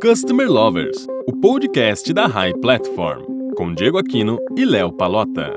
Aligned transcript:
Customer 0.00 0.48
Lovers, 0.48 1.08
o 1.26 1.32
podcast 1.40 2.12
da 2.12 2.26
High 2.26 2.54
Platform, 2.60 3.24
com 3.56 3.74
Diego 3.74 3.98
Aquino 3.98 4.38
e 4.56 4.64
Léo 4.64 4.92
Palota. 4.92 5.52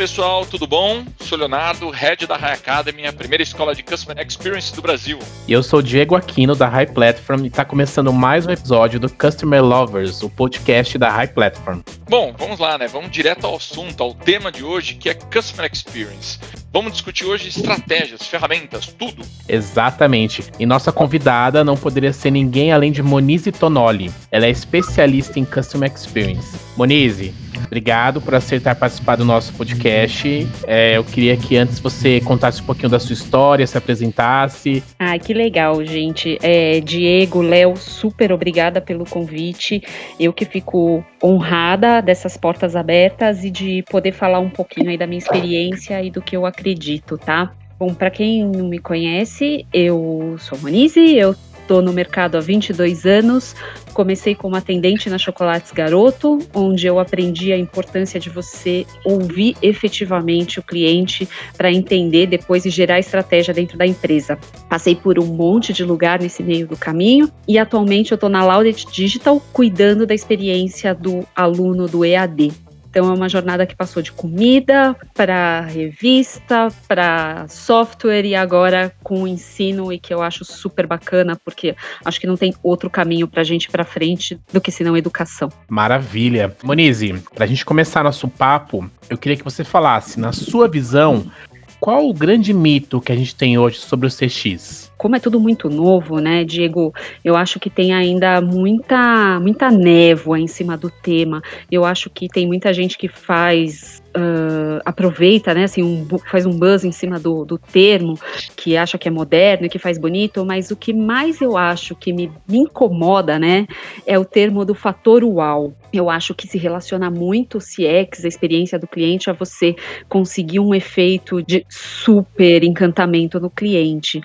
Pessoal, 0.00 0.46
tudo 0.46 0.66
bom? 0.66 1.04
Sou 1.20 1.36
Leonardo, 1.36 1.90
head 1.90 2.26
da 2.26 2.34
High 2.34 2.54
Academy, 2.54 3.04
a 3.04 3.12
primeira 3.12 3.42
escola 3.42 3.74
de 3.74 3.82
Customer 3.82 4.26
Experience 4.26 4.74
do 4.74 4.80
Brasil. 4.80 5.18
E 5.46 5.52
eu 5.52 5.62
sou 5.62 5.82
Diego 5.82 6.16
Aquino 6.16 6.56
da 6.56 6.66
High 6.68 6.86
Platform 6.86 7.44
e 7.44 7.48
está 7.48 7.66
começando 7.66 8.10
mais 8.10 8.46
um 8.46 8.50
episódio 8.50 8.98
do 8.98 9.10
Customer 9.10 9.62
Lovers, 9.62 10.22
o 10.22 10.30
podcast 10.30 10.96
da 10.96 11.10
High 11.10 11.28
Platform. 11.28 11.80
Bom, 12.08 12.34
vamos 12.38 12.58
lá, 12.58 12.78
né? 12.78 12.88
Vamos 12.88 13.10
direto 13.10 13.46
ao 13.46 13.56
assunto, 13.56 14.02
ao 14.02 14.14
tema 14.14 14.50
de 14.50 14.64
hoje, 14.64 14.94
que 14.94 15.10
é 15.10 15.12
Customer 15.12 15.70
Experience. 15.70 16.38
Vamos 16.72 16.92
discutir 16.92 17.26
hoje 17.26 17.48
estratégias, 17.48 18.26
ferramentas, 18.26 18.86
tudo. 18.86 19.22
Exatamente. 19.46 20.44
E 20.58 20.64
nossa 20.64 20.90
convidada 20.90 21.62
não 21.62 21.76
poderia 21.76 22.14
ser 22.14 22.30
ninguém 22.30 22.72
além 22.72 22.90
de 22.90 23.02
Monize 23.02 23.52
Tonoli. 23.52 24.10
Ela 24.30 24.46
é 24.46 24.50
especialista 24.50 25.38
em 25.38 25.44
Customer 25.44 25.92
Experience. 25.92 26.56
Monize, 26.74 27.34
obrigado 27.70 28.20
por 28.20 28.34
aceitar 28.34 28.74
participar 28.74 29.14
do 29.14 29.24
nosso 29.24 29.52
podcast. 29.52 30.46
É, 30.66 30.96
eu 30.96 31.04
queria 31.04 31.36
que 31.36 31.56
antes 31.56 31.78
você 31.78 32.20
contasse 32.20 32.60
um 32.60 32.64
pouquinho 32.64 32.88
da 32.88 32.98
sua 32.98 33.12
história, 33.12 33.64
se 33.64 33.78
apresentasse. 33.78 34.82
Ah, 34.98 35.16
que 35.16 35.32
legal, 35.32 35.84
gente. 35.84 36.36
É, 36.42 36.80
Diego, 36.80 37.40
Léo, 37.40 37.76
super 37.76 38.32
obrigada 38.32 38.80
pelo 38.80 39.04
convite. 39.04 39.80
Eu 40.18 40.32
que 40.32 40.44
fico 40.44 41.04
honrada 41.22 42.00
dessas 42.00 42.36
portas 42.36 42.74
abertas 42.74 43.44
e 43.44 43.50
de 43.50 43.84
poder 43.88 44.12
falar 44.12 44.40
um 44.40 44.50
pouquinho 44.50 44.90
aí 44.90 44.98
da 44.98 45.06
minha 45.06 45.18
experiência 45.18 46.02
e 46.02 46.10
do 46.10 46.20
que 46.20 46.36
eu 46.36 46.44
acredito, 46.44 47.16
tá? 47.16 47.52
Bom, 47.78 47.94
para 47.94 48.10
quem 48.10 48.44
não 48.44 48.68
me 48.68 48.78
conhece, 48.78 49.64
eu 49.72 50.36
sou 50.38 50.58
Monize, 50.58 51.00
eu 51.16 51.34
Estou 51.70 51.80
no 51.80 51.92
mercado 51.92 52.36
há 52.36 52.40
22 52.40 53.06
anos. 53.06 53.54
Comecei 53.94 54.34
como 54.34 54.56
atendente 54.56 55.08
na 55.08 55.18
Chocolates 55.18 55.70
Garoto, 55.70 56.40
onde 56.52 56.84
eu 56.84 56.98
aprendi 56.98 57.52
a 57.52 57.56
importância 57.56 58.18
de 58.18 58.28
você 58.28 58.84
ouvir 59.04 59.56
efetivamente 59.62 60.58
o 60.58 60.64
cliente 60.64 61.28
para 61.56 61.70
entender 61.70 62.26
depois 62.26 62.66
e 62.66 62.70
gerar 62.70 62.98
estratégia 62.98 63.54
dentro 63.54 63.78
da 63.78 63.86
empresa. 63.86 64.36
Passei 64.68 64.96
por 64.96 65.16
um 65.20 65.26
monte 65.26 65.72
de 65.72 65.84
lugar 65.84 66.20
nesse 66.20 66.42
meio 66.42 66.66
do 66.66 66.76
caminho 66.76 67.30
e 67.46 67.56
atualmente 67.56 68.10
eu 68.10 68.16
estou 68.16 68.28
na 68.28 68.44
Laudet 68.44 68.84
Digital 68.90 69.40
cuidando 69.52 70.04
da 70.04 70.12
experiência 70.12 70.92
do 70.92 71.24
aluno 71.36 71.86
do 71.86 72.04
EAD. 72.04 72.50
Então 72.90 73.08
é 73.08 73.14
uma 73.14 73.28
jornada 73.28 73.64
que 73.64 73.76
passou 73.76 74.02
de 74.02 74.10
comida 74.10 74.96
para 75.14 75.60
revista, 75.62 76.68
para 76.88 77.46
software 77.48 78.24
e 78.24 78.34
agora 78.34 78.92
com 79.02 79.22
o 79.22 79.28
ensino 79.28 79.92
e 79.92 79.98
que 79.98 80.12
eu 80.12 80.22
acho 80.22 80.44
super 80.44 80.86
bacana 80.86 81.40
porque 81.44 81.76
acho 82.04 82.20
que 82.20 82.26
não 82.26 82.36
tem 82.36 82.52
outro 82.62 82.90
caminho 82.90 83.28
para 83.28 83.42
a 83.42 83.44
gente 83.44 83.70
para 83.70 83.84
frente 83.84 84.40
do 84.52 84.60
que 84.60 84.72
senão 84.72 84.96
educação. 84.96 85.48
Maravilha. 85.68 86.54
Monize, 86.64 87.22
para 87.34 87.44
a 87.44 87.48
gente 87.48 87.64
começar 87.64 88.02
nosso 88.02 88.26
papo, 88.26 88.90
eu 89.08 89.16
queria 89.16 89.36
que 89.36 89.44
você 89.44 89.62
falasse, 89.62 90.18
na 90.18 90.32
sua 90.32 90.68
visão, 90.68 91.30
qual 91.78 92.08
o 92.08 92.12
grande 92.12 92.52
mito 92.52 93.00
que 93.00 93.12
a 93.12 93.16
gente 93.16 93.34
tem 93.34 93.56
hoje 93.56 93.78
sobre 93.78 94.06
o 94.06 94.10
CX? 94.10 94.89
Como 95.00 95.16
é 95.16 95.18
tudo 95.18 95.40
muito 95.40 95.70
novo, 95.70 96.20
né, 96.20 96.44
Diego? 96.44 96.92
Eu 97.24 97.34
acho 97.34 97.58
que 97.58 97.70
tem 97.70 97.94
ainda 97.94 98.38
muita, 98.42 99.40
muita 99.40 99.70
névoa 99.70 100.38
em 100.38 100.46
cima 100.46 100.76
do 100.76 100.90
tema. 100.90 101.40
Eu 101.72 101.86
acho 101.86 102.10
que 102.10 102.28
tem 102.28 102.46
muita 102.46 102.70
gente 102.74 102.98
que 102.98 103.08
faz 103.08 103.98
Uh, 104.10 104.82
aproveita, 104.84 105.54
né, 105.54 105.62
assim, 105.62 105.84
um, 105.84 106.04
faz 106.28 106.44
um 106.44 106.50
buzz 106.50 106.84
em 106.84 106.90
cima 106.90 107.16
do, 107.16 107.44
do 107.44 107.56
termo, 107.56 108.18
que 108.56 108.76
acha 108.76 108.98
que 108.98 109.06
é 109.06 109.10
moderno 109.10 109.66
e 109.66 109.68
que 109.68 109.78
faz 109.78 109.98
bonito, 109.98 110.44
mas 110.44 110.72
o 110.72 110.76
que 110.76 110.92
mais 110.92 111.40
eu 111.40 111.56
acho 111.56 111.94
que 111.94 112.12
me, 112.12 112.28
me 112.48 112.58
incomoda, 112.58 113.38
né, 113.38 113.68
é 114.04 114.18
o 114.18 114.24
termo 114.24 114.64
do 114.64 114.74
fator 114.74 115.22
uau. 115.22 115.72
Eu 115.92 116.10
acho 116.10 116.34
que 116.34 116.48
se 116.48 116.58
relaciona 116.58 117.08
muito 117.08 117.58
o 117.58 117.60
CX, 117.60 118.24
a 118.24 118.28
experiência 118.28 118.80
do 118.80 118.88
cliente, 118.88 119.30
a 119.30 119.32
você 119.32 119.76
conseguir 120.08 120.58
um 120.58 120.74
efeito 120.74 121.40
de 121.40 121.64
super 121.68 122.64
encantamento 122.64 123.38
no 123.38 123.48
cliente. 123.48 124.20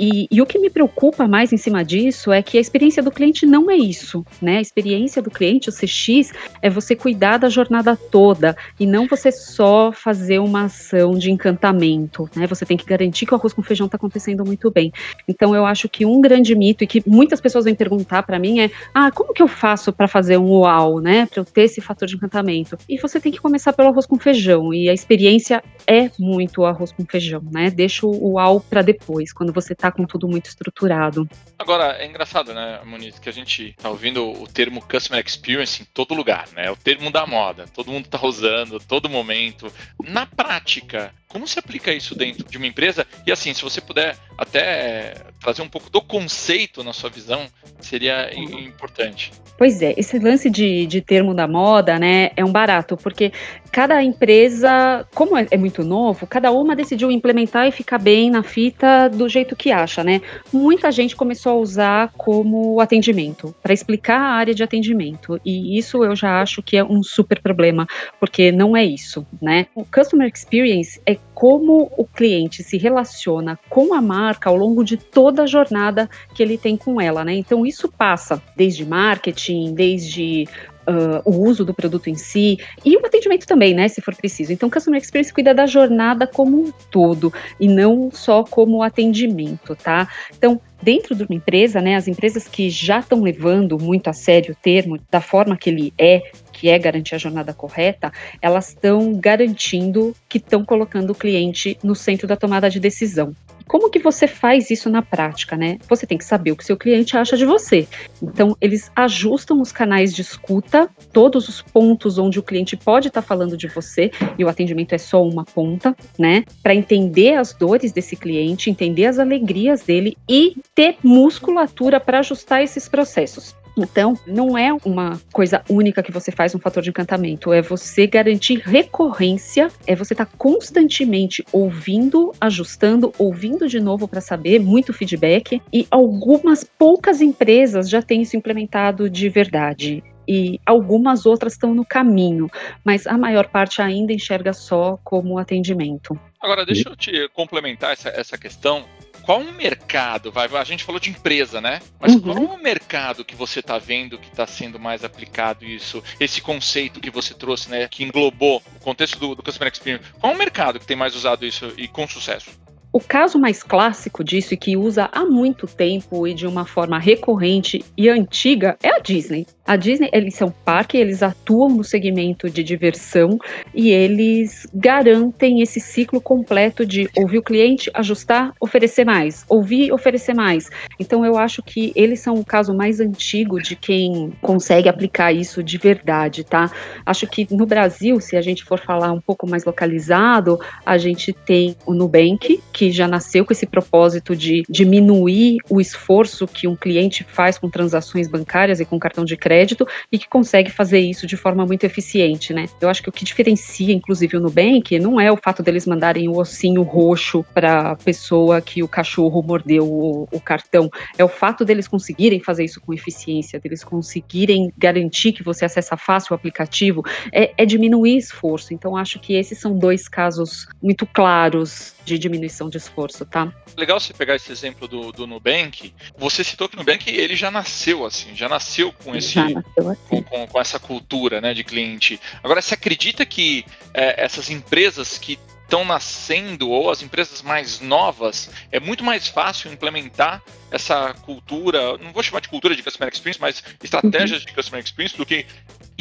E, 0.00 0.26
e, 0.30 0.40
o 0.40 0.46
que 0.46 0.58
me 0.58 0.70
preocupa 0.70 1.28
mais 1.28 1.52
em 1.52 1.58
cima 1.58 1.84
disso 1.84 2.32
é 2.32 2.42
que 2.42 2.56
a 2.56 2.60
experiência 2.60 3.02
do 3.02 3.10
cliente 3.10 3.44
não 3.44 3.70
é 3.70 3.76
isso, 3.76 4.24
né? 4.40 4.56
A 4.56 4.60
experiência 4.62 5.20
do 5.20 5.30
cliente, 5.30 5.68
o 5.68 5.72
CX, 5.72 6.32
é 6.62 6.70
você 6.70 6.96
cuidar 6.96 7.36
da 7.36 7.50
jornada 7.50 7.94
toda 7.94 8.56
e 8.78 8.86
não 8.86 9.06
você 9.06 9.30
só 9.30 9.92
fazer 9.92 10.38
uma 10.38 10.64
ação 10.64 11.12
de 11.12 11.30
encantamento, 11.30 12.30
né? 12.34 12.46
Você 12.46 12.64
tem 12.64 12.78
que 12.78 12.86
garantir 12.86 13.26
que 13.26 13.34
o 13.34 13.36
arroz 13.36 13.52
com 13.52 13.62
feijão 13.62 13.84
está 13.84 13.96
acontecendo 13.96 14.42
muito 14.42 14.70
bem. 14.70 14.90
Então, 15.28 15.54
eu 15.54 15.66
acho 15.66 15.86
que 15.86 16.06
um 16.06 16.18
grande 16.22 16.54
mito 16.54 16.82
e 16.82 16.86
que 16.86 17.02
muitas 17.06 17.38
pessoas 17.38 17.66
vêm 17.66 17.74
perguntar 17.74 18.22
para 18.22 18.38
mim 18.38 18.60
é: 18.60 18.70
ah, 18.94 19.10
como 19.10 19.34
que 19.34 19.42
eu 19.42 19.48
faço 19.48 19.92
para 19.92 20.08
fazer 20.08 20.38
um 20.38 20.50
uau, 20.60 20.98
né? 20.98 21.26
Para 21.26 21.40
eu 21.42 21.44
ter 21.44 21.64
esse 21.64 21.82
fator 21.82 22.08
de 22.08 22.16
encantamento? 22.16 22.78
E 22.88 22.96
você 22.96 23.20
tem 23.20 23.30
que 23.30 23.38
começar 23.38 23.74
pelo 23.74 23.90
arroz 23.90 24.06
com 24.06 24.18
feijão 24.18 24.72
e 24.72 24.88
a 24.88 24.94
experiência 24.94 25.62
é 25.86 26.10
muito 26.18 26.62
o 26.62 26.64
arroz 26.64 26.90
com 26.90 27.04
feijão, 27.04 27.42
né? 27.52 27.68
Deixa 27.68 28.06
o 28.06 28.32
uau 28.32 28.60
para 28.60 28.80
depois, 28.80 29.30
quando 29.30 29.52
você 29.52 29.74
está 29.74 29.89
com 29.92 30.04
tudo 30.06 30.28
muito 30.28 30.46
estruturado. 30.46 31.28
Agora, 31.58 31.96
é 31.98 32.06
engraçado, 32.06 32.54
né, 32.54 32.80
Moniz, 32.84 33.18
que 33.18 33.28
a 33.28 33.32
gente 33.32 33.74
tá 33.80 33.88
ouvindo 33.88 34.30
o 34.30 34.46
termo 34.46 34.80
Customer 34.80 35.24
Experience 35.24 35.82
em 35.82 35.86
todo 35.86 36.14
lugar, 36.14 36.48
né? 36.54 36.66
É 36.66 36.70
o 36.70 36.76
termo 36.76 37.10
da 37.10 37.26
moda, 37.26 37.66
todo 37.74 37.90
mundo 37.90 38.08
tá 38.08 38.24
usando, 38.24 38.80
todo 38.80 39.08
momento. 39.08 39.72
Na 40.02 40.26
prática, 40.26 41.12
como 41.30 41.46
se 41.46 41.58
aplica 41.58 41.92
isso 41.92 42.14
dentro 42.14 42.44
de 42.44 42.56
uma 42.56 42.66
empresa? 42.66 43.06
E 43.26 43.32
assim, 43.32 43.54
se 43.54 43.62
você 43.62 43.80
puder 43.80 44.16
até 44.36 45.14
trazer 45.40 45.62
um 45.62 45.68
pouco 45.68 45.88
do 45.88 46.02
conceito 46.02 46.82
na 46.82 46.92
sua 46.92 47.08
visão, 47.08 47.46
seria 47.80 48.30
importante. 48.34 49.32
Pois 49.56 49.82
é, 49.82 49.94
esse 49.96 50.18
lance 50.18 50.48
de, 50.48 50.86
de 50.86 51.00
termo 51.00 51.34
da 51.34 51.46
moda, 51.46 51.98
né, 51.98 52.30
é 52.34 52.44
um 52.44 52.50
barato, 52.50 52.96
porque 52.96 53.30
cada 53.70 54.02
empresa, 54.02 55.06
como 55.14 55.36
é, 55.36 55.46
é 55.50 55.56
muito 55.56 55.84
novo, 55.84 56.26
cada 56.26 56.50
uma 56.50 56.74
decidiu 56.74 57.10
implementar 57.10 57.68
e 57.68 57.72
ficar 57.72 57.98
bem 57.98 58.30
na 58.30 58.42
fita 58.42 59.08
do 59.08 59.28
jeito 59.28 59.54
que 59.54 59.70
acha, 59.70 60.02
né? 60.02 60.22
Muita 60.50 60.90
gente 60.90 61.14
começou 61.14 61.52
a 61.52 61.56
usar 61.56 62.12
como 62.16 62.80
atendimento, 62.80 63.54
para 63.62 63.74
explicar 63.74 64.18
a 64.18 64.32
área 64.32 64.54
de 64.54 64.62
atendimento, 64.62 65.38
e 65.44 65.78
isso 65.78 66.02
eu 66.02 66.16
já 66.16 66.40
acho 66.40 66.62
que 66.62 66.76
é 66.78 66.82
um 66.82 67.02
super 67.02 67.40
problema, 67.40 67.86
porque 68.18 68.50
não 68.50 68.74
é 68.74 68.84
isso, 68.84 69.26
né? 69.42 69.66
O 69.74 69.84
Customer 69.84 70.30
Experience 70.34 71.00
é 71.04 71.19
como 71.34 71.90
o 71.96 72.04
cliente 72.04 72.62
se 72.62 72.76
relaciona 72.76 73.58
com 73.68 73.94
a 73.94 74.02
marca 74.02 74.50
ao 74.50 74.56
longo 74.56 74.84
de 74.84 74.98
toda 74.98 75.44
a 75.44 75.46
jornada 75.46 76.08
que 76.34 76.42
ele 76.42 76.58
tem 76.58 76.76
com 76.76 77.00
ela, 77.00 77.24
né? 77.24 77.32
Então 77.34 77.64
isso 77.64 77.88
passa 77.88 78.42
desde 78.56 78.84
marketing, 78.84 79.74
desde 79.74 80.46
Uh, 80.80 81.20
o 81.24 81.46
uso 81.46 81.62
do 81.64 81.74
produto 81.74 82.08
em 82.08 82.16
si 82.16 82.58
e 82.84 82.96
o 82.96 83.06
atendimento 83.06 83.46
também, 83.46 83.74
né, 83.74 83.86
se 83.86 84.00
for 84.00 84.16
preciso. 84.16 84.50
Então, 84.50 84.68
Customer 84.68 85.00
Experience 85.00 85.32
cuida 85.32 85.54
da 85.54 85.66
jornada 85.66 86.26
como 86.26 86.58
um 86.58 86.72
todo 86.90 87.32
e 87.60 87.68
não 87.68 88.10
só 88.10 88.42
como 88.42 88.82
atendimento, 88.82 89.76
tá? 89.76 90.08
Então, 90.36 90.60
dentro 90.82 91.14
de 91.14 91.22
uma 91.24 91.34
empresa, 91.34 91.80
né, 91.80 91.96
as 91.96 92.08
empresas 92.08 92.46
que 92.46 92.70
já 92.70 93.00
estão 93.00 93.22
levando 93.22 93.78
muito 93.78 94.08
a 94.08 94.12
sério 94.12 94.52
o 94.52 94.56
termo 94.56 94.98
da 95.10 95.20
forma 95.20 95.56
que 95.56 95.70
ele 95.70 95.92
é, 95.98 96.22
que 96.52 96.68
é 96.68 96.78
garantir 96.78 97.14
a 97.14 97.18
jornada 97.18 97.52
correta, 97.52 98.12
elas 98.40 98.68
estão 98.68 99.14
garantindo 99.14 100.14
que 100.28 100.38
estão 100.38 100.64
colocando 100.64 101.10
o 101.10 101.14
cliente 101.14 101.78
no 101.82 101.94
centro 101.94 102.26
da 102.26 102.36
tomada 102.36 102.68
de 102.68 102.80
decisão. 102.80 103.34
Como 103.70 103.88
que 103.88 104.00
você 104.00 104.26
faz 104.26 104.68
isso 104.68 104.90
na 104.90 105.00
prática, 105.00 105.56
né? 105.56 105.78
Você 105.88 106.04
tem 106.04 106.18
que 106.18 106.24
saber 106.24 106.50
o 106.50 106.56
que 106.56 106.64
seu 106.64 106.76
cliente 106.76 107.16
acha 107.16 107.36
de 107.36 107.44
você. 107.44 107.86
Então, 108.20 108.56
eles 108.60 108.90
ajustam 108.96 109.60
os 109.60 109.70
canais 109.70 110.12
de 110.12 110.22
escuta, 110.22 110.90
todos 111.12 111.48
os 111.48 111.62
pontos 111.62 112.18
onde 112.18 112.40
o 112.40 112.42
cliente 112.42 112.76
pode 112.76 113.06
estar 113.06 113.22
tá 113.22 113.28
falando 113.28 113.56
de 113.56 113.68
você, 113.68 114.10
e 114.36 114.44
o 114.44 114.48
atendimento 114.48 114.92
é 114.92 114.98
só 114.98 115.22
uma 115.22 115.44
ponta, 115.44 115.94
né? 116.18 116.42
Para 116.64 116.74
entender 116.74 117.34
as 117.34 117.54
dores 117.54 117.92
desse 117.92 118.16
cliente, 118.16 118.68
entender 118.70 119.06
as 119.06 119.20
alegrias 119.20 119.82
dele 119.84 120.16
e 120.28 120.56
ter 120.74 120.96
musculatura 121.04 122.00
para 122.00 122.18
ajustar 122.18 122.64
esses 122.64 122.88
processos. 122.88 123.54
Então, 123.76 124.18
não 124.26 124.56
é 124.56 124.72
uma 124.84 125.20
coisa 125.32 125.62
única 125.68 126.02
que 126.02 126.12
você 126.12 126.30
faz 126.30 126.54
um 126.54 126.58
fator 126.58 126.82
de 126.82 126.90
encantamento, 126.90 127.52
é 127.52 127.62
você 127.62 128.06
garantir 128.06 128.58
recorrência, 128.58 129.68
é 129.86 129.94
você 129.94 130.14
estar 130.14 130.26
tá 130.26 130.32
constantemente 130.36 131.44
ouvindo, 131.52 132.32
ajustando, 132.40 133.12
ouvindo 133.18 133.68
de 133.68 133.80
novo 133.80 134.06
para 134.08 134.20
saber, 134.20 134.58
muito 134.58 134.92
feedback, 134.92 135.60
e 135.72 135.86
algumas 135.90 136.64
poucas 136.64 137.20
empresas 137.20 137.88
já 137.88 138.02
têm 138.02 138.22
isso 138.22 138.36
implementado 138.36 139.08
de 139.08 139.28
verdade. 139.28 140.02
E 140.28 140.60
algumas 140.64 141.26
outras 141.26 141.54
estão 141.54 141.74
no 141.74 141.84
caminho, 141.84 142.48
mas 142.84 143.06
a 143.06 143.18
maior 143.18 143.48
parte 143.48 143.82
ainda 143.82 144.12
enxerga 144.12 144.52
só 144.52 144.96
como 145.02 145.38
atendimento. 145.38 146.18
Agora, 146.40 146.64
deixa 146.64 146.88
eu 146.88 146.96
te 146.96 147.28
complementar 147.30 147.92
essa, 147.92 148.10
essa 148.10 148.38
questão 148.38 148.84
qual 149.22 149.40
o 149.40 149.52
mercado? 149.52 150.30
Vai, 150.32 150.48
a 150.48 150.64
gente 150.64 150.84
falou 150.84 151.00
de 151.00 151.10
empresa, 151.10 151.60
né? 151.60 151.80
Mas 152.00 152.14
Uhum. 152.14 152.20
qual 152.20 152.36
o 152.38 152.62
mercado 152.62 153.24
que 153.24 153.34
você 153.34 153.60
está 153.60 153.78
vendo 153.78 154.18
que 154.18 154.28
está 154.28 154.46
sendo 154.46 154.78
mais 154.78 155.04
aplicado 155.04 155.64
isso? 155.64 156.02
Esse 156.18 156.40
conceito 156.40 157.00
que 157.00 157.10
você 157.10 157.34
trouxe, 157.34 157.70
né? 157.70 157.88
Que 157.88 158.04
englobou 158.04 158.62
o 158.76 158.80
contexto 158.80 159.18
do, 159.18 159.34
do 159.34 159.42
Customer 159.42 159.72
Experience. 159.72 160.04
Qual 160.20 160.32
o 160.32 160.38
mercado 160.38 160.78
que 160.78 160.86
tem 160.86 160.96
mais 160.96 161.14
usado 161.14 161.46
isso 161.46 161.72
e 161.76 161.88
com 161.88 162.06
sucesso? 162.06 162.50
O 162.92 162.98
caso 162.98 163.38
mais 163.38 163.62
clássico 163.62 164.24
disso 164.24 164.52
e 164.52 164.56
que 164.56 164.76
usa 164.76 165.08
há 165.12 165.24
muito 165.24 165.64
tempo 165.64 166.26
e 166.26 166.34
de 166.34 166.44
uma 166.44 166.66
forma 166.66 166.98
recorrente 166.98 167.84
e 167.96 168.08
antiga 168.08 168.76
é 168.82 168.88
a 168.88 168.98
Disney. 168.98 169.46
A 169.64 169.76
Disney, 169.76 170.10
eles 170.12 170.34
são 170.34 170.52
parque, 170.64 170.96
eles 170.96 171.22
atuam 171.22 171.68
no 171.68 171.84
segmento 171.84 172.50
de 172.50 172.64
diversão 172.64 173.38
e 173.72 173.90
eles 173.90 174.66
garantem 174.74 175.62
esse 175.62 175.78
ciclo 175.78 176.20
completo 176.20 176.84
de 176.84 177.08
ouvir 177.16 177.38
o 177.38 177.42
cliente, 177.42 177.88
ajustar, 177.94 178.52
oferecer 178.60 179.04
mais, 179.04 179.44
ouvir, 179.48 179.92
oferecer 179.92 180.34
mais. 180.34 180.68
Então 180.98 181.24
eu 181.24 181.38
acho 181.38 181.62
que 181.62 181.92
eles 181.94 182.18
são 182.18 182.34
o 182.34 182.44
caso 182.44 182.74
mais 182.74 182.98
antigo 182.98 183.62
de 183.62 183.76
quem 183.76 184.32
consegue 184.42 184.88
aplicar 184.88 185.32
isso 185.32 185.62
de 185.62 185.78
verdade, 185.78 186.42
tá? 186.42 186.68
Acho 187.06 187.28
que 187.28 187.46
no 187.54 187.64
Brasil, 187.64 188.20
se 188.20 188.36
a 188.36 188.42
gente 188.42 188.64
for 188.64 188.80
falar 188.80 189.12
um 189.12 189.20
pouco 189.20 189.48
mais 189.48 189.64
localizado, 189.64 190.58
a 190.84 190.98
gente 190.98 191.32
tem 191.32 191.76
o 191.86 191.94
Nubank, 191.94 192.60
que 192.80 192.90
já 192.90 193.06
nasceu 193.06 193.44
com 193.44 193.52
esse 193.52 193.66
propósito 193.66 194.34
de 194.34 194.62
diminuir 194.66 195.58
o 195.68 195.82
esforço 195.82 196.46
que 196.46 196.66
um 196.66 196.74
cliente 196.74 197.26
faz 197.28 197.58
com 197.58 197.68
transações 197.68 198.26
bancárias 198.26 198.80
e 198.80 198.86
com 198.86 198.98
cartão 198.98 199.22
de 199.22 199.36
crédito 199.36 199.86
e 200.10 200.18
que 200.18 200.26
consegue 200.26 200.70
fazer 200.70 200.98
isso 200.98 201.26
de 201.26 201.36
forma 201.36 201.66
muito 201.66 201.84
eficiente, 201.84 202.54
né? 202.54 202.64
Eu 202.80 202.88
acho 202.88 203.02
que 203.02 203.10
o 203.10 203.12
que 203.12 203.22
diferencia, 203.22 203.92
inclusive, 203.92 204.38
o 204.38 204.40
Nubank 204.40 204.98
não 204.98 205.20
é 205.20 205.30
o 205.30 205.36
fato 205.36 205.62
deles 205.62 205.86
mandarem 205.86 206.26
o 206.26 206.38
ossinho 206.38 206.80
roxo 206.80 207.44
para 207.52 207.90
a 207.90 207.96
pessoa 207.96 208.62
que 208.62 208.82
o 208.82 208.88
cachorro 208.88 209.42
mordeu 209.42 209.84
o, 209.84 210.26
o 210.32 210.40
cartão, 210.40 210.88
é 211.18 211.24
o 211.24 211.28
fato 211.28 211.66
deles 211.66 211.86
conseguirem 211.86 212.40
fazer 212.40 212.64
isso 212.64 212.80
com 212.80 212.94
eficiência, 212.94 213.60
deles 213.60 213.84
conseguirem 213.84 214.72
garantir 214.78 215.34
que 215.34 215.42
você 215.42 215.66
acessa 215.66 215.98
fácil 215.98 216.32
o 216.32 216.34
aplicativo, 216.34 217.04
é, 217.30 217.52
é 217.58 217.66
diminuir 217.66 218.16
esforço. 218.16 218.72
Então, 218.72 218.96
acho 218.96 219.20
que 219.20 219.34
esses 219.34 219.58
são 219.58 219.76
dois 219.76 220.08
casos 220.08 220.66
muito 220.82 221.04
claros 221.04 221.92
de 222.06 222.18
diminuição 222.18 222.69
de 222.70 222.78
esforço, 222.78 223.24
tá? 223.26 223.52
Legal 223.76 223.98
você 224.00 224.14
pegar 224.14 224.36
esse 224.36 224.50
exemplo 224.50 224.86
do, 224.88 225.12
do 225.12 225.26
Nubank. 225.26 225.92
Você 226.16 226.42
citou 226.44 226.68
que 226.68 226.76
o 226.76 226.78
Nubank 226.78 227.10
ele 227.10 227.36
já 227.36 227.50
nasceu 227.50 228.06
assim, 228.06 228.34
já 228.34 228.48
nasceu 228.48 228.92
com 228.92 229.14
esse 229.14 229.38
nasceu 229.38 229.90
assim. 229.90 230.00
com, 230.08 230.22
com- 230.22 230.46
com 230.46 230.60
essa 230.60 230.78
cultura 230.78 231.40
né, 231.40 231.52
de 231.52 231.64
cliente. 231.64 232.20
Agora, 232.42 232.62
você 232.62 232.74
acredita 232.74 233.26
que 233.26 233.64
é, 233.92 234.22
essas 234.24 234.48
empresas 234.50 235.18
que 235.18 235.38
estão 235.64 235.84
nascendo 235.84 236.68
ou 236.68 236.90
as 236.90 237.00
empresas 237.00 237.42
mais 237.42 237.78
novas 237.78 238.50
é 238.72 238.80
muito 238.80 239.04
mais 239.04 239.28
fácil 239.28 239.72
implementar 239.72 240.42
essa 240.68 241.14
cultura, 241.22 241.96
não 241.98 242.12
vou 242.12 242.22
chamar 242.24 242.40
de 242.40 242.48
cultura 242.48 242.74
de 242.74 242.82
customer 242.82 243.12
experience, 243.12 243.40
mas 243.40 243.62
estratégias 243.82 244.42
de 244.42 244.52
customer 244.52 244.82
experience 244.84 245.16
do 245.16 245.24
que 245.24 245.46